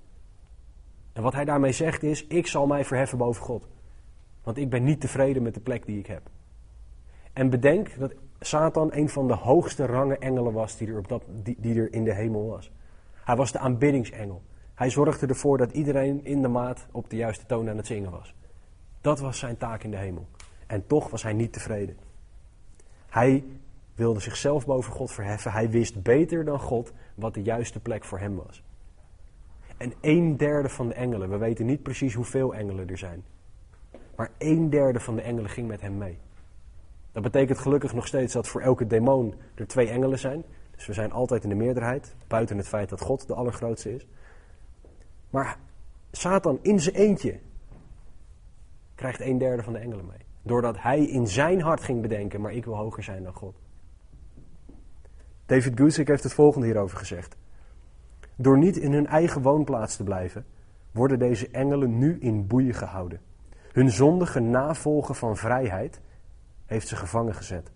[1.12, 3.68] En wat hij daarmee zegt is: Ik zal mij verheffen boven God.
[4.42, 6.30] Want ik ben niet tevreden met de plek die ik heb.
[7.40, 11.22] En bedenk dat Satan een van de hoogste rangen engelen was die er, op dat,
[11.42, 12.72] die, die er in de hemel was.
[13.12, 14.42] Hij was de aanbiddingsengel.
[14.74, 18.10] Hij zorgde ervoor dat iedereen in de maat op de juiste toon aan het zingen
[18.10, 18.34] was.
[19.00, 20.26] Dat was zijn taak in de hemel.
[20.66, 21.96] En toch was hij niet tevreden.
[23.08, 23.44] Hij
[23.94, 25.52] wilde zichzelf boven God verheffen.
[25.52, 28.62] Hij wist beter dan God wat de juiste plek voor hem was.
[29.76, 33.24] En een derde van de engelen, we weten niet precies hoeveel engelen er zijn,
[34.16, 36.18] maar een derde van de engelen ging met hem mee.
[37.12, 40.44] Dat betekent gelukkig nog steeds dat voor elke demon er twee engelen zijn.
[40.76, 44.06] Dus we zijn altijd in de meerderheid, buiten het feit dat God de allergrootste is.
[45.30, 45.58] Maar
[46.10, 47.38] Satan in zijn eentje
[48.94, 50.26] krijgt een derde van de engelen mee.
[50.42, 53.54] Doordat hij in zijn hart ging bedenken, maar ik wil hoger zijn dan God.
[55.46, 57.36] David Guzik heeft het volgende hierover gezegd.
[58.36, 60.46] Door niet in hun eigen woonplaats te blijven,
[60.90, 63.20] worden deze engelen nu in boeien gehouden.
[63.72, 66.00] Hun zondige navolgen van vrijheid
[66.70, 67.70] heeft ze gevangen gezet.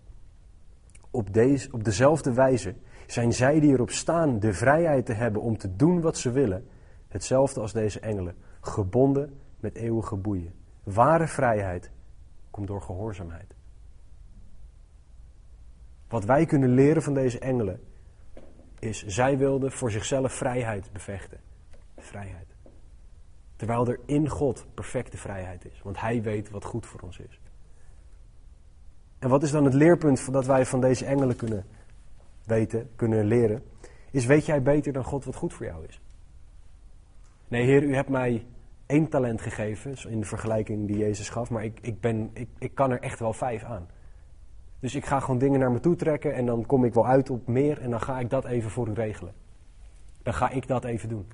[1.11, 2.75] Op, deze, op dezelfde wijze
[3.05, 6.67] zijn zij die erop staan de vrijheid te hebben om te doen wat ze willen,
[7.07, 10.53] hetzelfde als deze engelen, gebonden met eeuwige boeien.
[10.83, 11.91] Ware vrijheid
[12.51, 13.55] komt door gehoorzaamheid.
[16.07, 17.79] Wat wij kunnen leren van deze engelen
[18.79, 21.39] is, zij wilden voor zichzelf vrijheid bevechten.
[21.97, 22.47] Vrijheid.
[23.55, 25.81] Terwijl er in God perfecte vrijheid is.
[25.81, 27.39] Want Hij weet wat goed voor ons is.
[29.25, 31.65] En wat is dan het leerpunt dat wij van deze engelen kunnen
[32.43, 33.63] weten, kunnen leren?
[34.11, 36.01] Is weet jij beter dan God wat goed voor jou is?
[37.47, 38.45] Nee, Heer, u hebt mij
[38.85, 42.75] één talent gegeven, in de vergelijking die Jezus gaf, maar ik, ik, ben, ik, ik
[42.75, 43.87] kan er echt wel vijf aan.
[44.79, 47.29] Dus ik ga gewoon dingen naar me toe trekken en dan kom ik wel uit
[47.29, 49.33] op meer en dan ga ik dat even voor u regelen.
[50.23, 51.27] Dan ga ik dat even doen.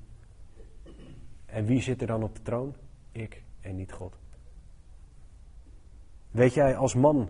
[1.46, 2.74] En wie zit er dan op de troon?
[3.12, 4.16] Ik en niet God.
[6.30, 7.28] Weet jij als man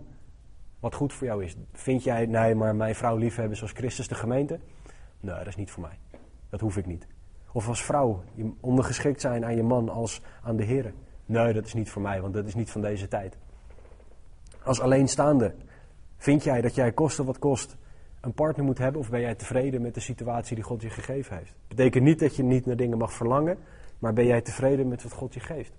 [0.82, 1.56] wat goed voor jou is?
[1.72, 4.58] Vind jij, nee, maar mijn vrouw liefhebben zoals Christus de gemeente?
[5.20, 5.98] Nee, dat is niet voor mij.
[6.50, 7.06] Dat hoef ik niet.
[7.52, 8.22] Of als vrouw
[8.60, 10.92] ondergeschikt zijn aan je man als aan de Heer.
[11.26, 13.36] Nee, dat is niet voor mij, want dat is niet van deze tijd.
[14.64, 15.54] Als alleenstaande,
[16.16, 17.76] vind jij dat jij koste wat kost
[18.20, 19.00] een partner moet hebben?
[19.00, 21.54] Of ben jij tevreden met de situatie die God je gegeven heeft?
[21.68, 23.58] Betekent niet dat je niet naar dingen mag verlangen,
[23.98, 25.72] maar ben jij tevreden met wat God je geeft?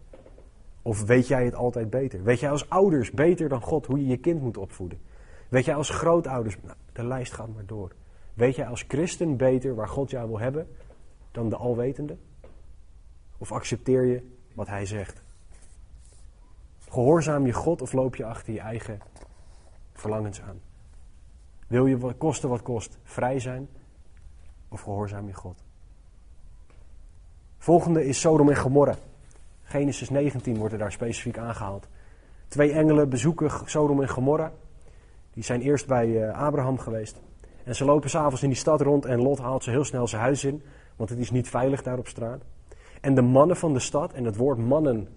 [0.84, 2.24] Of weet jij het altijd beter?
[2.24, 5.02] Weet jij als ouders beter dan God hoe je je kind moet opvoeden?
[5.50, 7.92] Weet jij als grootouders, nou, de lijst gaat maar door.
[8.34, 10.68] Weet jij als christen beter waar God jou wil hebben
[11.32, 12.18] dan de alwetende?
[13.38, 15.22] Of accepteer je wat hij zegt?
[16.90, 19.00] Gehoorzaam je God of loop je achter je eigen
[19.94, 20.62] verlangens aan?
[21.68, 23.70] Wil je wat kosten wat kost vrij zijn
[24.70, 25.64] of gehoorzaam je God?
[27.58, 28.96] Volgende is Sodom en Gomorra.
[29.64, 31.88] Genesis 19 wordt er daar specifiek aangehaald.
[32.48, 34.52] Twee engelen bezoeken Sodom en Gomorra.
[35.34, 37.22] Die zijn eerst bij eh, Abraham geweest.
[37.64, 40.22] En ze lopen s'avonds in die stad rond en Lot haalt ze heel snel zijn
[40.22, 40.64] huis in,
[40.96, 42.44] want het is niet veilig daar op straat.
[43.02, 45.08] En de mannen van de stad, en het woord mannen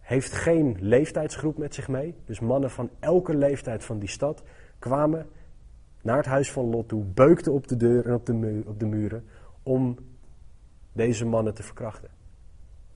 [0.00, 2.14] heeft geen leeftijdsgroep met zich mee.
[2.24, 4.42] Dus mannen van elke leeftijd van die stad
[4.78, 5.26] kwamen
[6.02, 8.86] naar het huis van Lot toe, beukten op de deur en op de, op de
[8.86, 9.24] muren
[9.62, 9.96] om
[10.92, 12.10] deze mannen te verkrachten.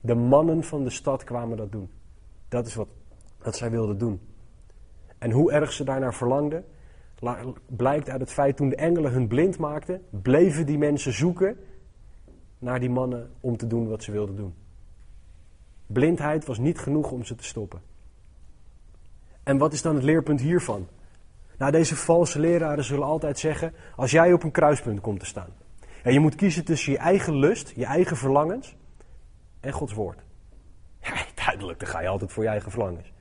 [0.01, 1.89] De mannen van de stad kwamen dat doen.
[2.47, 2.87] Dat is wat,
[3.37, 4.19] wat zij wilden doen.
[5.17, 6.65] En hoe erg ze daarnaar verlangden,
[7.65, 11.57] blijkt uit het feit toen de engelen hun blind maakten, bleven die mensen zoeken
[12.57, 14.53] naar die mannen om te doen wat ze wilden doen.
[15.85, 17.81] Blindheid was niet genoeg om ze te stoppen.
[19.43, 20.87] En wat is dan het leerpunt hiervan?
[21.57, 25.49] Nou, deze valse leraren zullen altijd zeggen: als jij op een kruispunt komt te staan
[26.03, 28.75] en je moet kiezen tussen je eigen lust, je eigen verlangens
[29.59, 30.23] en Gods woord.
[31.01, 33.11] Ja, duidelijk, dan ga je altijd voor je eigen verlangens.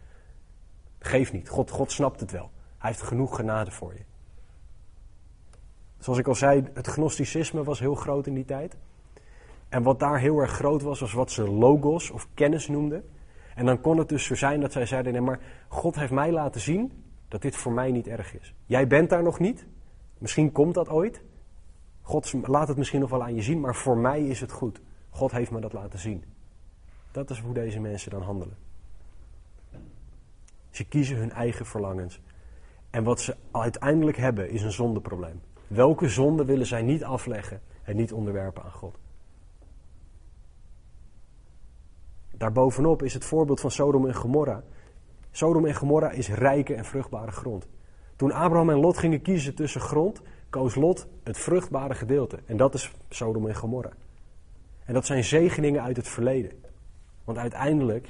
[0.99, 2.51] Geef niet, God, God snapt het wel.
[2.79, 4.03] Hij heeft genoeg genade voor je.
[5.99, 8.77] Zoals ik al zei, het gnosticisme was heel groot in die tijd.
[9.69, 13.11] En wat daar heel erg groot was, was wat ze logos of kennis noemden.
[13.55, 16.33] En dan kon het dus zo zijn dat zij zeiden: nee, maar God heeft mij
[16.33, 18.55] laten zien dat dit voor mij niet erg is.
[18.67, 19.67] Jij bent daar nog niet.
[20.19, 21.23] Misschien komt dat ooit.
[22.03, 24.81] God laat het misschien nog wel aan je zien, maar voor mij is het goed.
[25.19, 26.25] God heeft me dat laten zien.
[27.11, 28.57] Dat is hoe deze mensen dan handelen.
[30.71, 32.21] Ze kiezen hun eigen verlangens.
[32.91, 35.41] En wat ze uiteindelijk hebben is een zondeprobleem.
[35.67, 38.99] Welke zonde willen zij niet afleggen en niet onderwerpen aan God?
[42.37, 44.63] Daarbovenop is het voorbeeld van Sodom en Gomorra.
[45.31, 47.69] Sodom en Gomorra is rijke en vruchtbare grond.
[48.17, 52.39] Toen Abraham en Lot gingen kiezen tussen grond, koos Lot het vruchtbare gedeelte.
[52.47, 53.93] En dat is Sodom en Gomorra.
[54.89, 56.53] En dat zijn zegeningen uit het verleden.
[57.25, 58.09] Want uiteindelijk,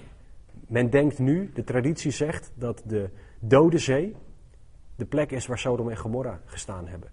[0.66, 4.16] men denkt nu, de traditie zegt dat de Dode Zee
[4.96, 7.10] de plek is waar Sodom en Gomorra gestaan hebben.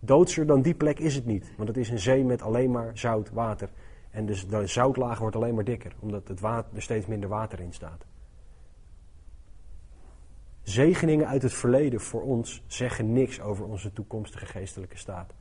[0.00, 2.98] Doodser dan die plek is het niet, want het is een zee met alleen maar
[2.98, 3.68] zout water.
[4.10, 7.60] En dus de zoutlaag wordt alleen maar dikker, omdat het water, er steeds minder water
[7.60, 8.04] in staat.
[10.62, 15.34] Zegeningen uit het verleden voor ons zeggen niks over onze toekomstige geestelijke staat.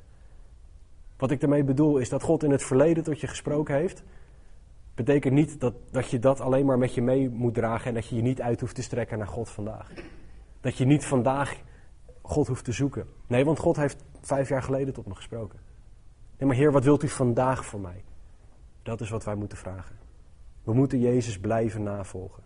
[1.18, 4.04] Wat ik daarmee bedoel is dat God in het verleden tot je gesproken heeft.
[4.96, 8.08] Betekent niet dat, dat je dat alleen maar met je mee moet dragen en dat
[8.08, 9.92] je je niet uit hoeft te strekken naar God vandaag.
[10.62, 11.56] Dat je niet vandaag
[12.22, 13.08] God hoeft te zoeken.
[13.28, 15.60] Nee, want God heeft vijf jaar geleden tot me gesproken.
[16.38, 18.04] Nee, maar Heer, wat wilt u vandaag voor mij?
[18.84, 19.96] Dat is wat wij moeten vragen.
[20.64, 22.44] We moeten Jezus blijven navolgen.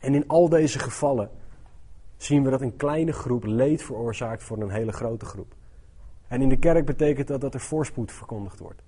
[0.00, 1.30] En in al deze gevallen
[2.16, 5.54] zien we dat een kleine groep leed veroorzaakt voor een hele grote groep.
[6.28, 8.82] En in de kerk betekent dat dat er voorspoed verkondigd wordt.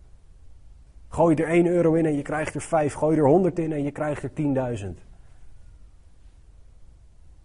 [1.09, 2.95] Gooi er 1 euro in en je krijgt er 5.
[2.95, 4.87] Gooi er 100 in en je krijgt er 10.000.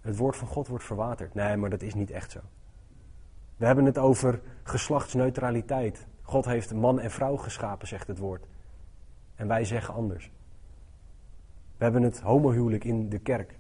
[0.01, 1.33] Het woord van God wordt verwaterd.
[1.33, 2.39] Nee, maar dat is niet echt zo.
[3.57, 6.07] We hebben het over geslachtsneutraliteit.
[6.21, 8.45] God heeft man en vrouw geschapen, zegt het woord.
[9.35, 10.31] En wij zeggen anders.
[11.77, 13.55] We hebben het homohuwelijk in de kerk.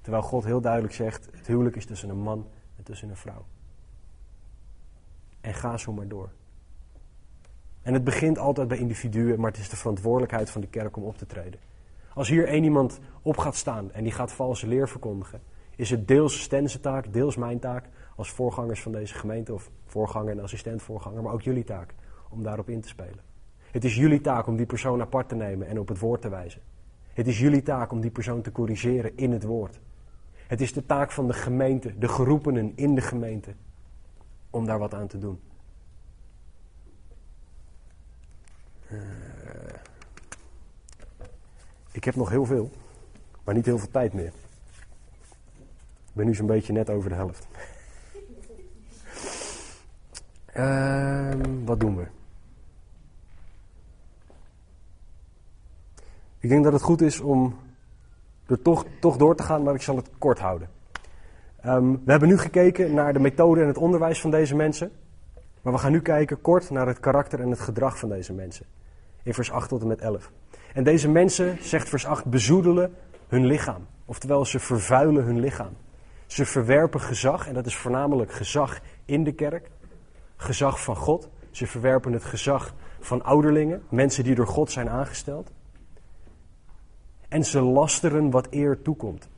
[0.00, 2.46] Terwijl God heel duidelijk zegt: het huwelijk is tussen een man
[2.76, 3.44] en tussen een vrouw.
[5.42, 6.30] En ga zo maar door.
[7.82, 11.02] En het begint altijd bij individuen, maar het is de verantwoordelijkheid van de kerk om
[11.02, 11.60] op te treden.
[12.14, 15.40] Als hier één iemand op gaat staan en die gaat valse leer verkondigen,
[15.76, 20.30] is het deels Stense taak, deels mijn taak als voorgangers van deze gemeente, of voorganger
[20.30, 21.94] en assistent-voorganger, maar ook jullie taak
[22.28, 23.20] om daarop in te spelen.
[23.70, 26.28] Het is jullie taak om die persoon apart te nemen en op het woord te
[26.28, 26.60] wijzen.
[27.12, 29.80] Het is jullie taak om die persoon te corrigeren in het woord.
[30.46, 33.54] Het is de taak van de gemeente, de geroepenen in de gemeente,
[34.52, 35.40] om daar wat aan te doen.
[38.90, 38.98] Uh,
[41.92, 42.70] ik heb nog heel veel,
[43.44, 44.32] maar niet heel veel tijd meer.
[46.08, 47.46] Ik ben nu zo'n beetje net over de helft.
[50.54, 52.06] Uh, wat doen we?
[56.38, 57.56] Ik denk dat het goed is om
[58.46, 60.68] er toch, toch door te gaan, maar ik zal het kort houden.
[61.66, 64.90] Um, we hebben nu gekeken naar de methode en het onderwijs van deze mensen.
[65.62, 68.66] Maar we gaan nu kijken kort naar het karakter en het gedrag van deze mensen.
[69.22, 70.30] In vers 8 tot en met 11.
[70.74, 72.94] En deze mensen, zegt vers 8, bezoedelen
[73.28, 73.86] hun lichaam.
[74.04, 75.72] Oftewel, ze vervuilen hun lichaam.
[76.26, 79.70] Ze verwerpen gezag, en dat is voornamelijk gezag in de kerk.
[80.36, 81.28] Gezag van God.
[81.50, 85.50] Ze verwerpen het gezag van ouderlingen, mensen die door God zijn aangesteld.
[87.28, 89.28] En ze lasteren wat eer toekomt.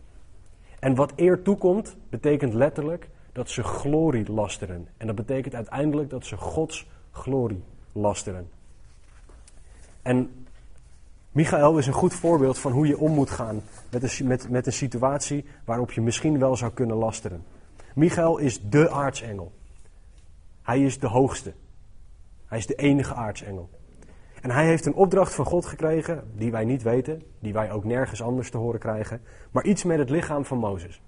[0.84, 4.88] En wat eer toekomt, betekent letterlijk dat ze glorie lasteren.
[4.96, 7.62] En dat betekent uiteindelijk dat ze Gods glorie
[7.92, 8.48] lasteren.
[10.02, 10.46] En
[11.32, 14.66] Michael is een goed voorbeeld van hoe je om moet gaan met een, met, met
[14.66, 17.44] een situatie waarop je misschien wel zou kunnen lasteren.
[17.94, 19.52] Michael is de aartsengel.
[20.62, 21.52] Hij is de hoogste.
[22.46, 23.68] Hij is de enige aartsengel.
[24.44, 27.84] En hij heeft een opdracht van God gekregen, die wij niet weten, die wij ook
[27.84, 29.20] nergens anders te horen krijgen,
[29.50, 31.02] maar iets met het lichaam van Mozes.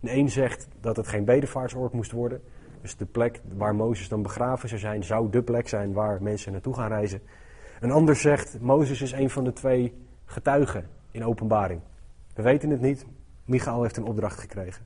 [0.00, 2.42] De een zegt dat het geen bedevaartsoord moest worden,
[2.80, 6.52] dus de plek waar Mozes dan begraven zou zijn, zou de plek zijn waar mensen
[6.52, 7.20] naartoe gaan reizen.
[7.80, 11.80] Een ander zegt, Mozes is een van de twee getuigen in openbaring.
[12.34, 13.06] We weten het niet,
[13.44, 14.84] Michael heeft een opdracht gekregen.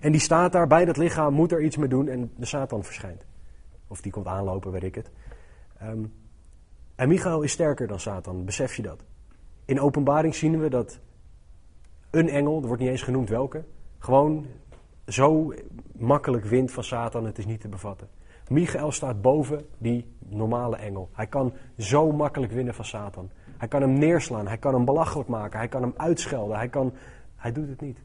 [0.00, 2.84] En die staat daar bij dat lichaam, moet er iets mee doen en de Satan
[2.84, 3.24] verschijnt.
[3.88, 5.10] Of die komt aanlopen, weet ik het.
[5.82, 6.12] Um,
[7.00, 9.04] en Michael is sterker dan Satan, besef je dat?
[9.64, 11.00] In openbaring zien we dat
[12.10, 13.64] een engel, er wordt niet eens genoemd welke,
[13.98, 14.46] gewoon
[15.06, 15.54] zo
[15.92, 18.08] makkelijk wint van Satan, het is niet te bevatten.
[18.48, 21.08] Michael staat boven die normale engel.
[21.12, 23.30] Hij kan zo makkelijk winnen van Satan.
[23.58, 26.92] Hij kan hem neerslaan, hij kan hem belachelijk maken, hij kan hem uitschelden, hij, kan,
[27.36, 27.98] hij doet het niet.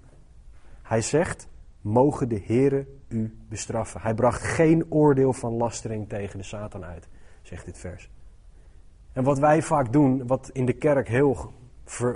[0.81, 1.47] Hij zegt,
[1.81, 4.01] mogen de Here u bestraffen.
[4.01, 7.09] Hij bracht geen oordeel van lastering tegen de Satan uit,
[7.41, 8.09] zegt dit vers.
[9.15, 11.53] En wat wij vaak doen, wat in de kerk heel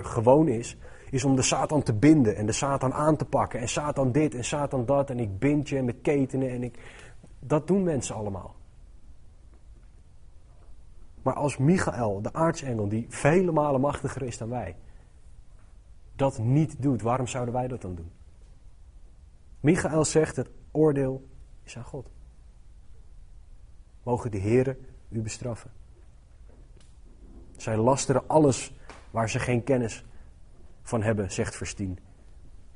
[0.02, 0.76] gewoon is,
[1.10, 3.60] is om de Satan te binden en de Satan aan te pakken.
[3.60, 6.78] En Satan dit en Satan dat en ik bind je met ketenen en ik...
[7.38, 8.54] Dat doen mensen allemaal.
[11.22, 14.76] Maar als Michael, de aartsengel, die vele malen machtiger is dan wij,
[16.16, 18.10] dat niet doet, waarom zouden wij dat dan doen?
[19.60, 21.28] Michael zegt, het oordeel
[21.62, 22.10] is aan God.
[24.02, 24.76] Mogen de Heren
[25.08, 25.79] u bestraffen.
[27.60, 28.74] Zij lasteren alles
[29.10, 30.04] waar ze geen kennis
[30.82, 31.98] van hebben, zegt vers 10.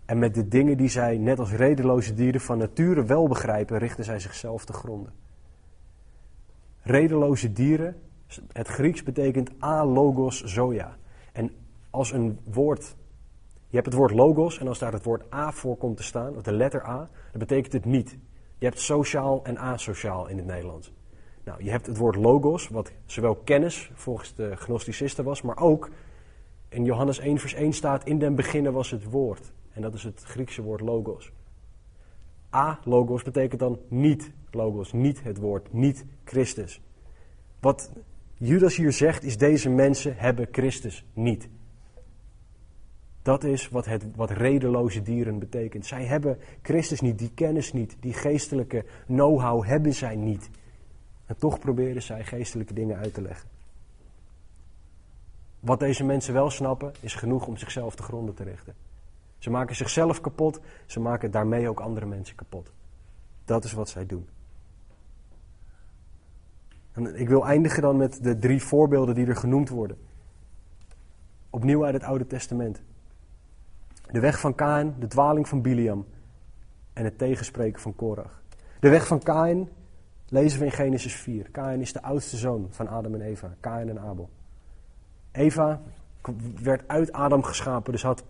[0.04, 4.04] En met de dingen die zij, net als redeloze dieren van nature wel begrijpen, richten
[4.04, 5.12] zij zichzelf te gronden.
[6.82, 7.96] Redeloze dieren,
[8.52, 10.96] het Grieks betekent alogos zoja.
[11.32, 11.50] En
[11.90, 12.96] als een woord,
[13.68, 16.36] je hebt het woord logos en als daar het woord a voor komt te staan,
[16.36, 16.96] of de letter a,
[17.30, 18.18] dan betekent het niet.
[18.58, 20.92] Je hebt sociaal en asociaal in het Nederlands.
[21.44, 25.90] Nou, je hebt het woord logos, wat zowel kennis volgens de gnosticisten was, maar ook
[26.68, 29.52] in Johannes 1 vers 1 staat, in den beginnen was het woord.
[29.72, 31.32] En dat is het Griekse woord logos.
[32.54, 36.80] A, logos, betekent dan niet logos, niet het woord, niet Christus.
[37.60, 37.92] Wat
[38.34, 41.48] Judas hier zegt is, deze mensen hebben Christus niet.
[43.22, 45.86] Dat is wat, het, wat redeloze dieren betekent.
[45.86, 50.50] Zij hebben Christus niet, die kennis niet, die geestelijke know-how hebben zij niet.
[51.26, 53.48] En toch proberen zij geestelijke dingen uit te leggen.
[55.60, 58.74] Wat deze mensen wel snappen, is genoeg om zichzelf te gronden te richten.
[59.38, 62.72] Ze maken zichzelf kapot, ze maken daarmee ook andere mensen kapot.
[63.44, 64.28] Dat is wat zij doen.
[66.92, 69.96] En ik wil eindigen dan met de drie voorbeelden die er genoemd worden.
[71.50, 72.82] Opnieuw uit het Oude Testament.
[74.10, 76.06] De weg van Kain, de dwaling van Biliam
[76.92, 78.42] en het tegenspreken van Korach.
[78.80, 79.68] De weg van Kain
[80.28, 81.50] lezen we in Genesis 4.
[81.50, 83.54] Kain is de oudste zoon van Adam en Eva.
[83.60, 84.30] Kain en Abel.
[85.32, 85.80] Eva
[86.62, 88.24] werd uit Adam geschapen, dus had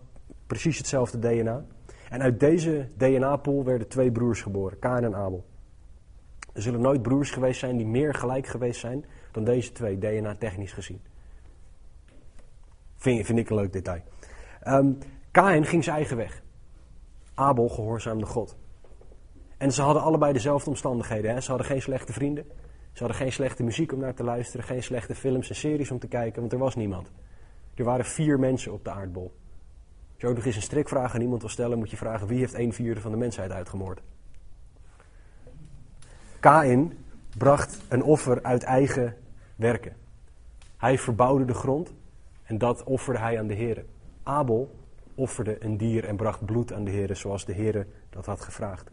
[0.47, 1.65] precies hetzelfde DNA.
[2.09, 5.45] En uit deze DNA-pool werden twee broers geboren, Kain en Abel.
[6.53, 10.73] Er zullen nooit broers geweest zijn die meer gelijk geweest zijn dan deze twee, DNA-technisch
[10.73, 11.01] gezien.
[12.95, 14.01] Vind, vind, ik een leuk detail.
[14.67, 14.97] Um,
[15.31, 16.41] Kain ging zijn eigen weg.
[17.33, 18.55] Abel gehoorzaamde God.
[19.57, 21.33] En ze hadden allebei dezelfde omstandigheden.
[21.33, 21.41] Hè?
[21.41, 22.45] Ze hadden geen slechte vrienden.
[22.91, 24.65] Ze hadden geen slechte muziek om naar te luisteren.
[24.65, 27.11] Geen slechte films en series om te kijken, want er was niemand.
[27.75, 29.33] Er waren vier mensen op de aardbol.
[30.13, 32.39] Als je ook nog eens een strikvraag aan iemand wil stellen, moet je vragen wie
[32.39, 34.01] heeft een vierde van de mensheid uitgemoord.
[36.39, 36.97] Kain
[37.37, 39.15] bracht een offer uit eigen
[39.55, 39.95] werken.
[40.77, 41.93] Hij verbouwde de grond
[42.43, 43.85] en dat offerde hij aan de Heer.
[44.23, 44.75] Abel
[45.15, 48.91] offerde een dier en bracht bloed aan de Heer, zoals de Heer dat had gevraagd.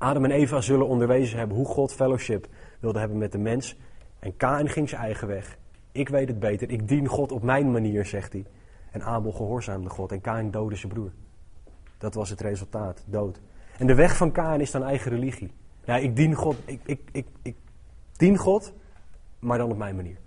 [0.00, 2.46] Adam en Eva zullen onderwezen hebben hoe God fellowship
[2.78, 3.76] wilde hebben met de mens.
[4.18, 5.58] En Kain ging zijn eigen weg.
[5.92, 8.44] Ik weet het beter, ik dien God op mijn manier, zegt hij.
[8.90, 11.12] En Abel gehoorzaamde God en Kain doodde zijn broer.
[11.98, 13.40] Dat was het resultaat, dood.
[13.78, 15.52] En de weg van Kain is dan eigen religie.
[15.84, 17.56] Ja, ik dien God, ik, ik, ik, ik
[18.16, 18.72] dien God,
[19.38, 20.18] maar dan op mijn manier.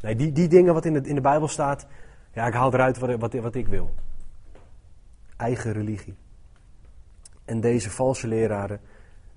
[0.00, 1.86] Nee, die, die dingen wat in de, in de Bijbel staat,
[2.32, 3.90] ja, ik haal eruit wat, wat, wat ik wil.
[5.36, 6.14] Eigen religie.
[7.52, 8.80] En deze valse leraren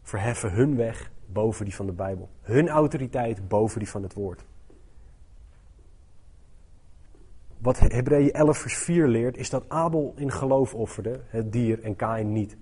[0.02, 2.30] verheffen hun weg boven die van de Bijbel.
[2.42, 4.46] Hun autoriteit boven die van het woord.
[7.58, 11.96] Wat Hebreeën 11 vers 4 leert, is dat Abel in geloof offerde, het dier, en
[11.96, 12.58] Kain niet.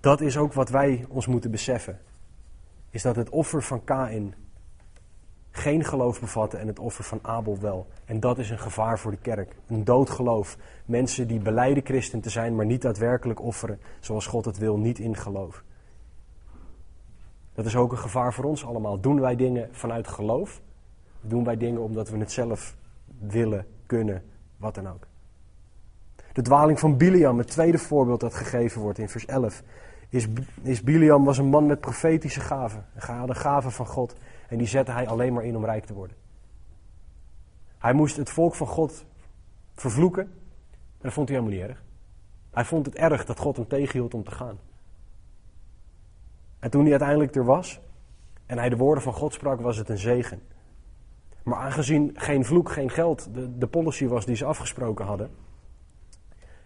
[0.00, 2.00] Dat is ook wat wij ons moeten beseffen.
[2.90, 4.34] Is dat het offer van Kain
[5.56, 7.86] geen geloof bevatte en het offer van Abel wel.
[8.04, 9.54] En dat is een gevaar voor de kerk.
[9.66, 10.56] Een doodgeloof.
[10.84, 14.98] Mensen die beleiden christen te zijn, maar niet daadwerkelijk offeren zoals God het wil, niet
[14.98, 15.64] in geloof.
[17.54, 19.00] Dat is ook een gevaar voor ons allemaal.
[19.00, 20.60] Doen wij dingen vanuit geloof?
[21.20, 22.76] Doen wij dingen omdat we het zelf
[23.18, 24.22] willen, kunnen,
[24.56, 25.06] wat dan ook?
[26.32, 29.62] De dwaling van Biliam, het tweede voorbeeld dat gegeven wordt in vers 11,
[30.08, 30.26] is,
[30.62, 32.86] is Biliam was een man met profetische gaven.
[32.94, 34.14] Hij had een gave van God
[34.48, 36.16] en die zette hij alleen maar in om rijk te worden.
[37.78, 39.04] Hij moest het volk van God
[39.74, 41.82] vervloeken en dat vond hij helemaal niet erg.
[42.50, 44.58] Hij vond het erg dat God hem tegenhield om te gaan.
[46.58, 47.80] En toen hij uiteindelijk er was
[48.46, 50.42] en hij de woorden van God sprak, was het een zegen.
[51.42, 55.30] Maar aangezien geen vloek, geen geld de, de policy was die ze afgesproken hadden,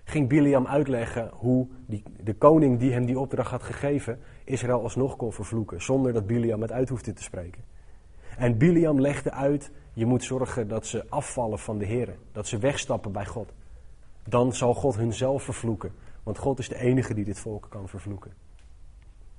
[0.04, 4.18] ging Biliam uitleggen hoe die, de koning die hem die opdracht had gegeven,
[4.48, 7.62] Israël alsnog kon vervloeken, zonder dat Biliam het uit hoefde te spreken.
[8.36, 12.58] En Biliam legde uit, je moet zorgen dat ze afvallen van de Heer, dat ze
[12.58, 13.52] wegstappen bij God.
[14.28, 15.92] Dan zal God hunzelf vervloeken,
[16.22, 18.32] want God is de enige die dit volk kan vervloeken.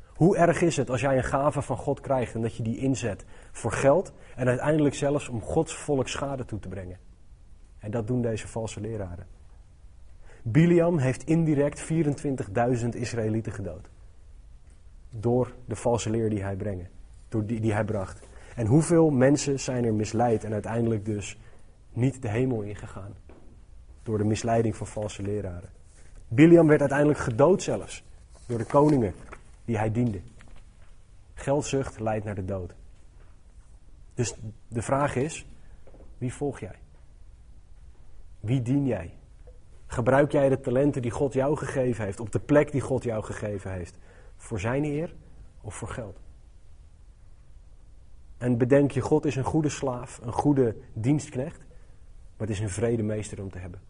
[0.07, 2.77] Hoe erg is het als jij een gave van God krijgt en dat je die
[2.77, 6.97] inzet voor geld en uiteindelijk zelfs om Gods volk schade toe te brengen?
[7.79, 9.27] En dat doen deze valse leraren.
[10.43, 11.87] Biliam heeft indirect
[12.81, 13.89] 24.000 Israëlieten gedood.
[15.09, 16.89] Door de valse leer die hij, brengen,
[17.29, 18.27] door die, die hij bracht.
[18.55, 21.39] En hoeveel mensen zijn er misleid en uiteindelijk dus
[21.93, 23.13] niet de hemel ingegaan?
[24.03, 25.69] Door de misleiding van valse leraren.
[26.27, 28.03] Biliam werd uiteindelijk gedood zelfs
[28.45, 29.13] door de koningen
[29.65, 30.21] die hij diende.
[31.33, 32.75] Geldzucht leidt naar de dood.
[34.13, 34.35] Dus
[34.67, 35.45] de vraag is:
[36.17, 36.75] wie volg jij?
[38.39, 39.13] Wie dien jij?
[39.87, 43.23] Gebruik jij de talenten die God jou gegeven heeft, op de plek die God jou
[43.23, 43.97] gegeven heeft,
[44.39, 45.15] voor zijn eer
[45.61, 46.19] of voor geld?
[48.37, 51.59] En bedenk je, God is een goede slaaf, een goede dienstknecht,
[52.37, 53.81] maar het is een vrede meester om te hebben.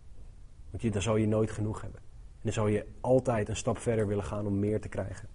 [0.70, 2.00] Want je, dan zal je nooit genoeg hebben.
[2.02, 5.28] En dan zal je altijd een stap verder willen gaan om meer te krijgen.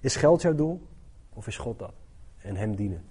[0.00, 0.86] Is geld jouw doel
[1.32, 1.94] of is God dat?
[2.38, 3.04] En hem dienen.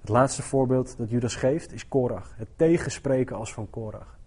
[0.00, 2.34] Het laatste voorbeeld dat Judas geeft is Korach.
[2.36, 4.18] Het tegenspreken als van Korach.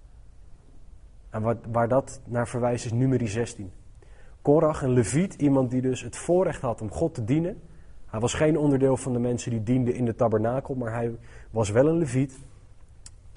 [1.30, 3.72] En waar dat naar verwijst is nummer 16.
[4.44, 7.62] Korach, een leviet, iemand die dus het voorrecht had om God te dienen.
[8.06, 11.16] Hij was geen onderdeel van de mensen die dienden in de tabernakel, maar hij
[11.52, 12.40] was wel een leviet.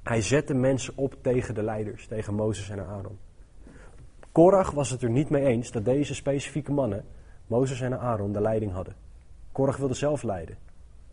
[0.02, 3.18] Hij zette mensen op tegen de leiders, tegen Mozes en Aaron.
[4.32, 7.04] Korach was het er niet mee eens dat deze specifieke mannen,
[7.46, 8.94] Mozes en Aaron, de leiding hadden.
[9.52, 10.56] Korach wilde zelf leiden.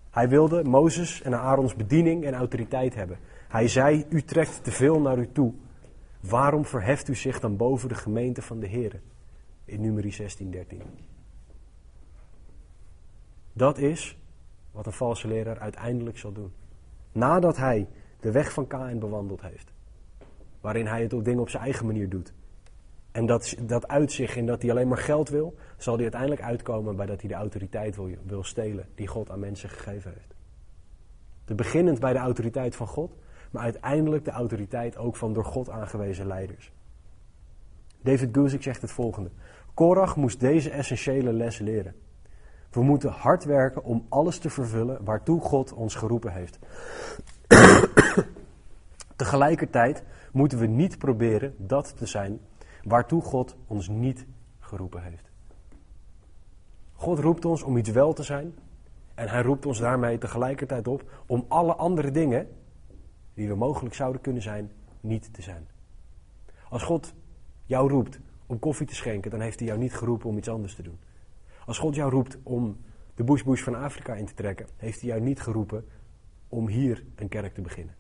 [0.10, 3.18] Hij wilde Mozes en Aarons bediening en autoriteit hebben.
[3.48, 5.54] Hij zei, u trekt te veel naar u toe.
[6.20, 9.02] Waarom verheft u zich dan boven de gemeente van de Heer?
[9.66, 10.82] In nummer 16, 13.
[13.54, 14.18] Dat is
[14.72, 16.52] wat een valse leraar uiteindelijk zal doen.
[17.12, 17.88] Nadat hij
[18.20, 19.72] de weg van Kain bewandeld heeft.
[20.62, 22.34] Waarin hij het ook dingen op zijn eigen manier doet.
[23.12, 26.42] En dat, dat uit zich in dat hij alleen maar geld wil, zal hij uiteindelijk
[26.42, 30.34] uitkomen bij dat hij de autoriteit wil, wil stelen die God aan mensen gegeven heeft.
[31.46, 33.16] De beginnend bij de autoriteit van God,
[33.52, 36.72] maar uiteindelijk de autoriteit ook van door God aangewezen leiders.
[38.02, 39.30] David Guzik zegt het volgende.
[39.74, 41.96] Korach moest deze essentiële les leren.
[42.70, 46.60] We moeten hard werken om alles te vervullen waartoe God ons geroepen heeft.
[49.16, 52.40] Tegelijkertijd moeten we niet proberen dat te zijn
[52.84, 54.26] waartoe God ons niet
[54.60, 55.32] geroepen heeft.
[56.94, 58.54] God roept ons om iets wel te zijn
[59.16, 62.48] en hij roept ons daarmee tegelijkertijd op om alle andere dingen
[63.34, 65.68] die we mogelijk zouden kunnen zijn, niet te zijn.
[66.70, 67.14] Als God
[67.66, 68.20] jou roept
[68.54, 71.00] om koffie te schenken, dan heeft hij jou niet geroepen om iets anders te doen.
[71.66, 72.78] Als God jou roept om
[73.16, 75.86] de bush-bush van Afrika in te trekken, heeft hij jou niet geroepen
[76.48, 77.96] om hier een kerk te beginnen.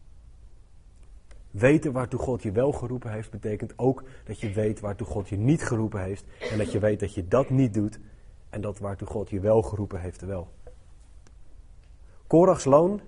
[1.51, 5.37] Weten waartoe God je wel geroepen heeft, betekent ook dat je weet waartoe God je
[5.37, 6.25] niet geroepen heeft.
[6.51, 7.99] En dat je weet dat je dat niet doet
[8.49, 10.51] en dat waartoe God je wel geroepen heeft wel.
[12.27, 13.01] Korachs loon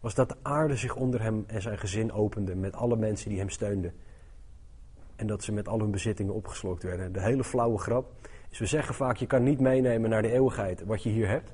[0.00, 3.38] was dat de aarde zich onder hem en zijn gezin opende met alle mensen die
[3.38, 3.94] hem steunden.
[5.20, 7.12] En dat ze met al hun bezittingen opgeslokt werden.
[7.12, 8.12] De hele flauwe grap
[8.50, 11.52] is, we zeggen vaak, je kan niet meenemen naar de eeuwigheid wat je hier hebt.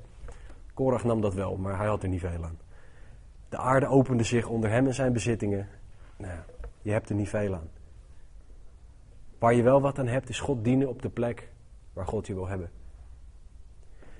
[0.73, 2.59] Korach nam dat wel, maar hij had er niet veel aan.
[3.49, 5.67] De aarde opende zich onder hem en zijn bezittingen.
[6.17, 6.39] Nou,
[6.81, 7.69] je hebt er niet veel aan.
[9.39, 11.49] Waar je wel wat aan hebt, is God dienen op de plek
[11.93, 12.69] waar God je wil hebben.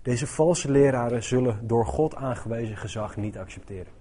[0.01, 3.93] Deze valse leraren zullen door God aangewezen gezag niet accepteren.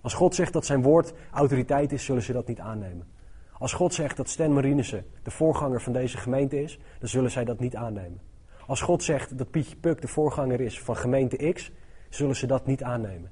[0.00, 3.12] Als God zegt dat zijn woord autoriteit is, zullen ze dat niet aannemen.
[3.58, 7.44] Als God zegt dat Stan Marinissen de voorganger van deze gemeente is, dan zullen zij
[7.44, 8.20] dat niet aannemen.
[8.66, 11.70] Als God zegt dat Pietje Puk de voorganger is van gemeente X,
[12.08, 13.30] zullen ze dat niet aannemen.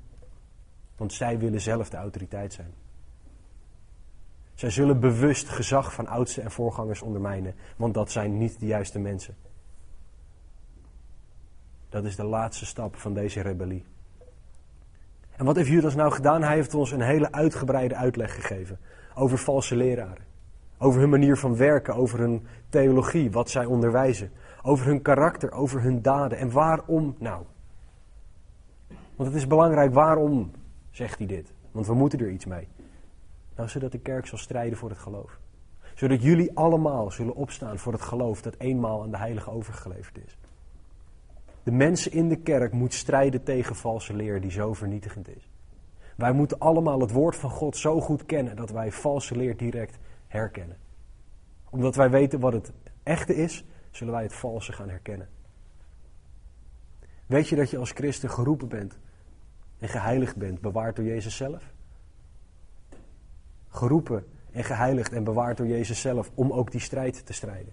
[0.96, 2.74] Want zij willen zelf de autoriteit zijn.
[4.54, 8.98] Zij zullen bewust gezag van oudsten en voorgangers ondermijnen, want dat zijn niet de juiste
[8.98, 9.36] mensen.
[11.88, 13.84] Dat is de laatste stap van deze rebellie.
[15.36, 16.42] En wat heeft Judas nou gedaan?
[16.42, 18.78] Hij heeft ons een hele uitgebreide uitleg gegeven
[19.14, 20.30] over valse leraren.
[20.78, 24.30] Over hun manier van werken, over hun theologie, wat zij onderwijzen.
[24.62, 26.38] Over hun karakter, over hun daden.
[26.38, 27.44] En waarom nou?
[29.16, 30.50] Want het is belangrijk, waarom
[30.90, 31.52] zegt hij dit?
[31.72, 32.68] Want we moeten er iets mee.
[33.56, 35.38] Nou, zodat de kerk zal strijden voor het geloof.
[35.94, 40.38] Zodat jullie allemaal zullen opstaan voor het geloof dat eenmaal aan de heilige overgeleverd is.
[41.62, 45.51] De mensen in de kerk moeten strijden tegen valse leer die zo vernietigend is.
[46.16, 49.98] Wij moeten allemaal het woord van God zo goed kennen dat wij valse leer direct
[50.26, 50.76] herkennen.
[51.70, 55.28] Omdat wij weten wat het echte is, zullen wij het valse gaan herkennen.
[57.26, 58.98] Weet je dat je als christen geroepen bent
[59.78, 61.72] en geheiligd bent, bewaard door Jezus zelf?
[63.68, 67.72] Geroepen en geheiligd en bewaard door Jezus zelf om ook die strijd te strijden.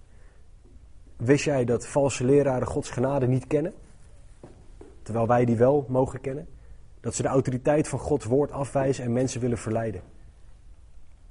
[1.15, 3.73] Wist jij dat valse leraren Gods genade niet kennen?
[5.01, 6.47] Terwijl wij die wel mogen kennen?
[6.99, 10.01] Dat ze de autoriteit van Gods woord afwijzen en mensen willen verleiden.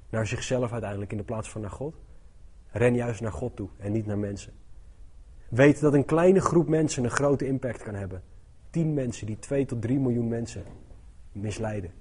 [0.09, 1.95] Naar zichzelf uiteindelijk in de plaats van naar God.
[2.71, 4.53] Ren juist naar God toe en niet naar mensen.
[5.49, 8.23] Weet dat een kleine groep mensen een grote impact kan hebben.
[8.69, 10.63] Tien mensen die twee tot drie miljoen mensen
[11.31, 11.91] misleiden.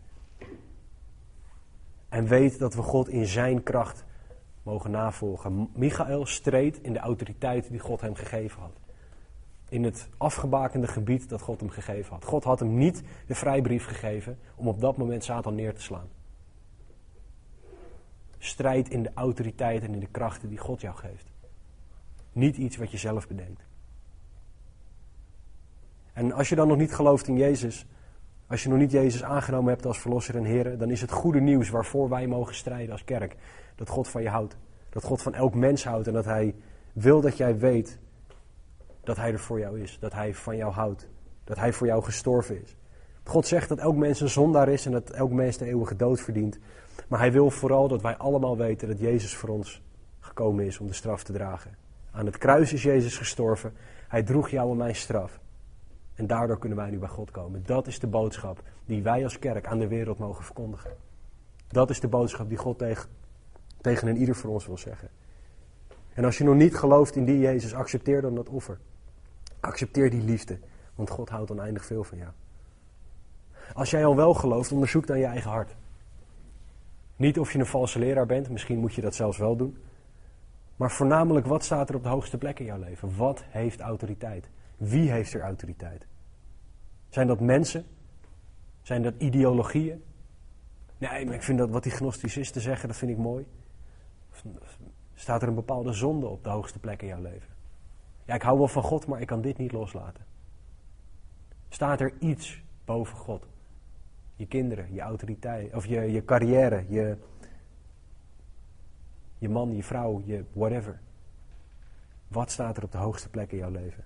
[2.08, 4.04] En weet dat we God in zijn kracht
[4.62, 5.70] mogen navolgen.
[5.74, 8.76] Michael streed in de autoriteit die God hem gegeven had.
[9.68, 12.24] In het afgebakende gebied dat God hem gegeven had.
[12.24, 16.08] God had hem niet de vrijbrief gegeven om op dat moment Satan neer te slaan.
[18.38, 21.32] Strijd in de autoriteit en in de krachten die God jou geeft.
[22.32, 23.66] Niet iets wat je zelf bedenkt.
[26.12, 27.86] En als je dan nog niet gelooft in Jezus,
[28.46, 31.40] als je nog niet Jezus aangenomen hebt als verlosser en Heer, dan is het goede
[31.40, 33.36] nieuws waarvoor wij mogen strijden als kerk.
[33.74, 34.56] Dat God van je houdt.
[34.90, 36.54] Dat God van elk mens houdt en dat Hij
[36.92, 37.98] wil dat jij weet
[39.08, 39.98] dat Hij er voor jou is.
[40.00, 41.08] Dat Hij van jou houdt.
[41.44, 42.76] Dat Hij voor jou gestorven is.
[43.24, 46.20] God zegt dat elk mens een zondaar is en dat elk mens de eeuwige dood
[46.20, 46.58] verdient.
[47.08, 49.82] Maar Hij wil vooral dat wij allemaal weten dat Jezus voor ons
[50.20, 51.76] gekomen is om de straf te dragen.
[52.10, 53.72] Aan het kruis is Jezus gestorven.
[54.08, 55.40] Hij droeg jou en mijn straf.
[56.14, 57.62] En daardoor kunnen wij nu bij God komen.
[57.66, 60.90] Dat is de boodschap die wij als kerk aan de wereld mogen verkondigen.
[61.68, 63.10] Dat is de boodschap die God tegen,
[63.80, 65.08] tegen een ieder van ons wil zeggen.
[66.14, 68.78] En als je nog niet gelooft in die Jezus, accepteer dan dat offer.
[69.60, 70.58] Accepteer die liefde,
[70.94, 72.30] want God houdt oneindig veel van jou.
[73.74, 75.76] Als jij al wel gelooft, onderzoek dan je eigen hart.
[77.16, 79.78] Niet of je een valse leraar bent, misschien moet je dat zelfs wel doen.
[80.76, 83.16] Maar voornamelijk, wat staat er op de hoogste plek in jouw leven?
[83.16, 84.50] Wat heeft autoriteit?
[84.76, 86.06] Wie heeft er autoriteit?
[87.08, 87.84] Zijn dat mensen?
[88.82, 90.02] Zijn dat ideologieën?
[90.98, 93.46] Nee, maar ik vind dat wat die gnosticisten zeggen, dat vind ik mooi.
[95.14, 97.57] Staat er een bepaalde zonde op de hoogste plek in jouw leven?
[98.28, 100.24] Ja, ik hou wel van God, maar ik kan dit niet loslaten.
[101.68, 103.46] Staat er iets boven God?
[104.36, 107.16] Je kinderen, je autoriteit, of je, je carrière, je,
[109.38, 111.00] je man, je vrouw, je whatever.
[112.28, 114.04] Wat staat er op de hoogste plek in jouw leven?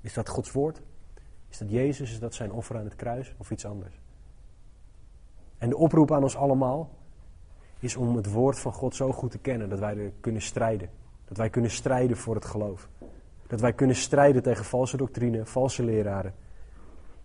[0.00, 0.82] Is dat Gods woord?
[1.48, 2.10] Is dat Jezus?
[2.10, 3.34] Is dat zijn offer aan het kruis?
[3.36, 4.00] Of iets anders?
[5.58, 6.90] En de oproep aan ons allemaal
[7.78, 10.90] is om het woord van God zo goed te kennen dat wij er kunnen strijden.
[11.24, 12.88] Dat wij kunnen strijden voor het geloof.
[13.50, 16.34] Dat wij kunnen strijden tegen valse doctrine, valse leraren.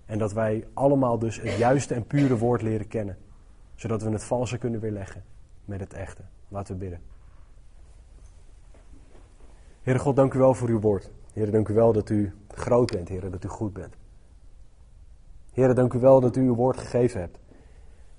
[0.06, 3.18] En dat wij allemaal dus het juiste en pure woord leren kennen.
[3.76, 5.23] Zodat we het valse kunnen weerleggen
[5.65, 6.22] met het echte.
[6.47, 6.99] Laten we bidden.
[9.81, 11.11] Heere God, dank u wel voor uw woord.
[11.34, 13.95] Heere, dank u wel dat u groot bent, Heere, dat u goed bent.
[15.53, 17.39] Heere, dank u wel dat u uw woord gegeven hebt.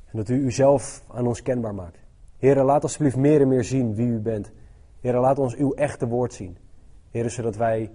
[0.04, 1.98] En dat u uzelf aan ons kenbaar maakt.
[2.38, 4.52] Heere, laat alsjeblieft meer en meer zien wie u bent.
[5.00, 6.56] Heere, laat ons uw echte woord zien.
[7.16, 7.90] Heere, zodat wij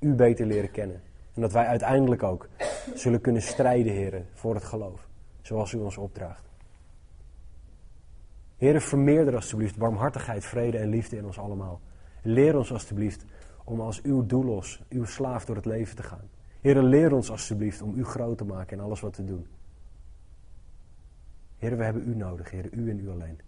[0.00, 1.02] u beter leren kennen.
[1.34, 2.48] En dat wij uiteindelijk ook
[2.94, 5.08] zullen kunnen strijden, Heere, voor het geloof.
[5.42, 6.48] Zoals u ons opdraagt.
[8.56, 11.80] Heere, vermeerder alsjeblieft barmhartigheid, vrede en liefde in ons allemaal.
[12.22, 13.24] Leer ons alsjeblieft
[13.64, 16.28] om als uw doelos, uw slaaf door het leven te gaan.
[16.60, 19.46] Heere, leer ons alsjeblieft om u groot te maken in alles wat we doen.
[21.58, 23.40] Heere, we hebben u nodig, Heere, u en u alleen.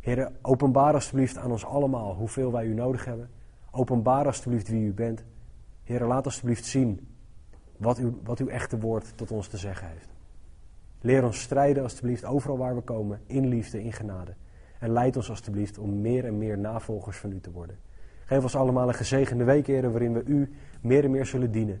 [0.00, 3.30] Heere, openbaar alsjeblieft aan ons allemaal hoeveel wij u nodig hebben.
[3.74, 5.24] Openbaar alsjeblieft wie u bent.
[5.82, 7.08] Heere, laat alsjeblieft zien
[7.76, 10.08] wat, u, wat uw echte woord tot ons te zeggen heeft.
[11.00, 14.34] Leer ons strijden alsjeblieft overal waar we komen, in liefde, in genade.
[14.78, 17.78] En leid ons alsjeblieft om meer en meer navolgers van u te worden.
[18.24, 21.80] Geef ons allemaal een gezegende week, heren, waarin we u meer en meer zullen dienen.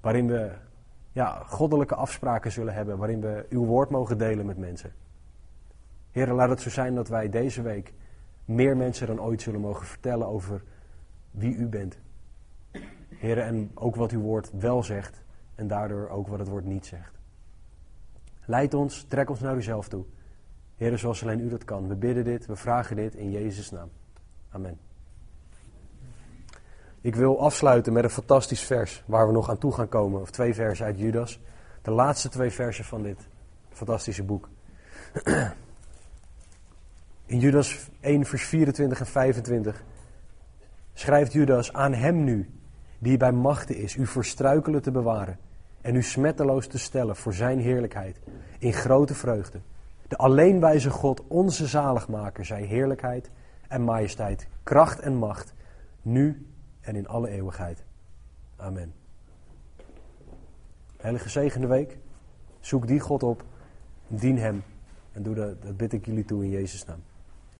[0.00, 0.50] Waarin we
[1.12, 4.92] ja, goddelijke afspraken zullen hebben, waarin we uw woord mogen delen met mensen.
[6.10, 7.92] Heren, laat het zo zijn dat wij deze week
[8.44, 10.62] meer mensen dan ooit zullen mogen vertellen over
[11.30, 11.98] wie u bent.
[13.08, 15.22] Heren, en ook wat uw woord wel zegt
[15.54, 17.18] en daardoor ook wat het woord niet zegt.
[18.44, 20.04] Leid ons, trek ons naar uzelf toe.
[20.76, 21.88] Heren, zoals alleen u dat kan.
[21.88, 23.90] We bidden dit, we vragen dit in Jezus' naam.
[24.50, 24.78] Amen.
[27.00, 30.20] Ik wil afsluiten met een fantastisch vers waar we nog aan toe gaan komen.
[30.20, 31.40] Of twee versen uit Judas.
[31.82, 33.28] De laatste twee versen van dit
[33.68, 34.48] fantastische boek.
[37.32, 39.84] In Judas 1, vers 24 en 25
[40.94, 42.50] schrijft Judas aan hem nu,
[42.98, 45.38] die bij machten is, u voor struikelen te bewaren
[45.80, 48.20] en u smetteloos te stellen voor zijn heerlijkheid,
[48.58, 49.60] in grote vreugde.
[50.08, 53.30] De alleenwijze God, onze zaligmaker, zij heerlijkheid
[53.68, 55.54] en majesteit, kracht en macht,
[56.02, 56.46] nu
[56.80, 57.84] en in alle eeuwigheid.
[58.56, 58.92] Amen.
[60.96, 61.98] Hele gezegende week.
[62.60, 63.44] Zoek die God op,
[64.08, 64.62] dien Hem
[65.12, 67.02] en doe dat, dat bid ik jullie toe in Jezus' naam.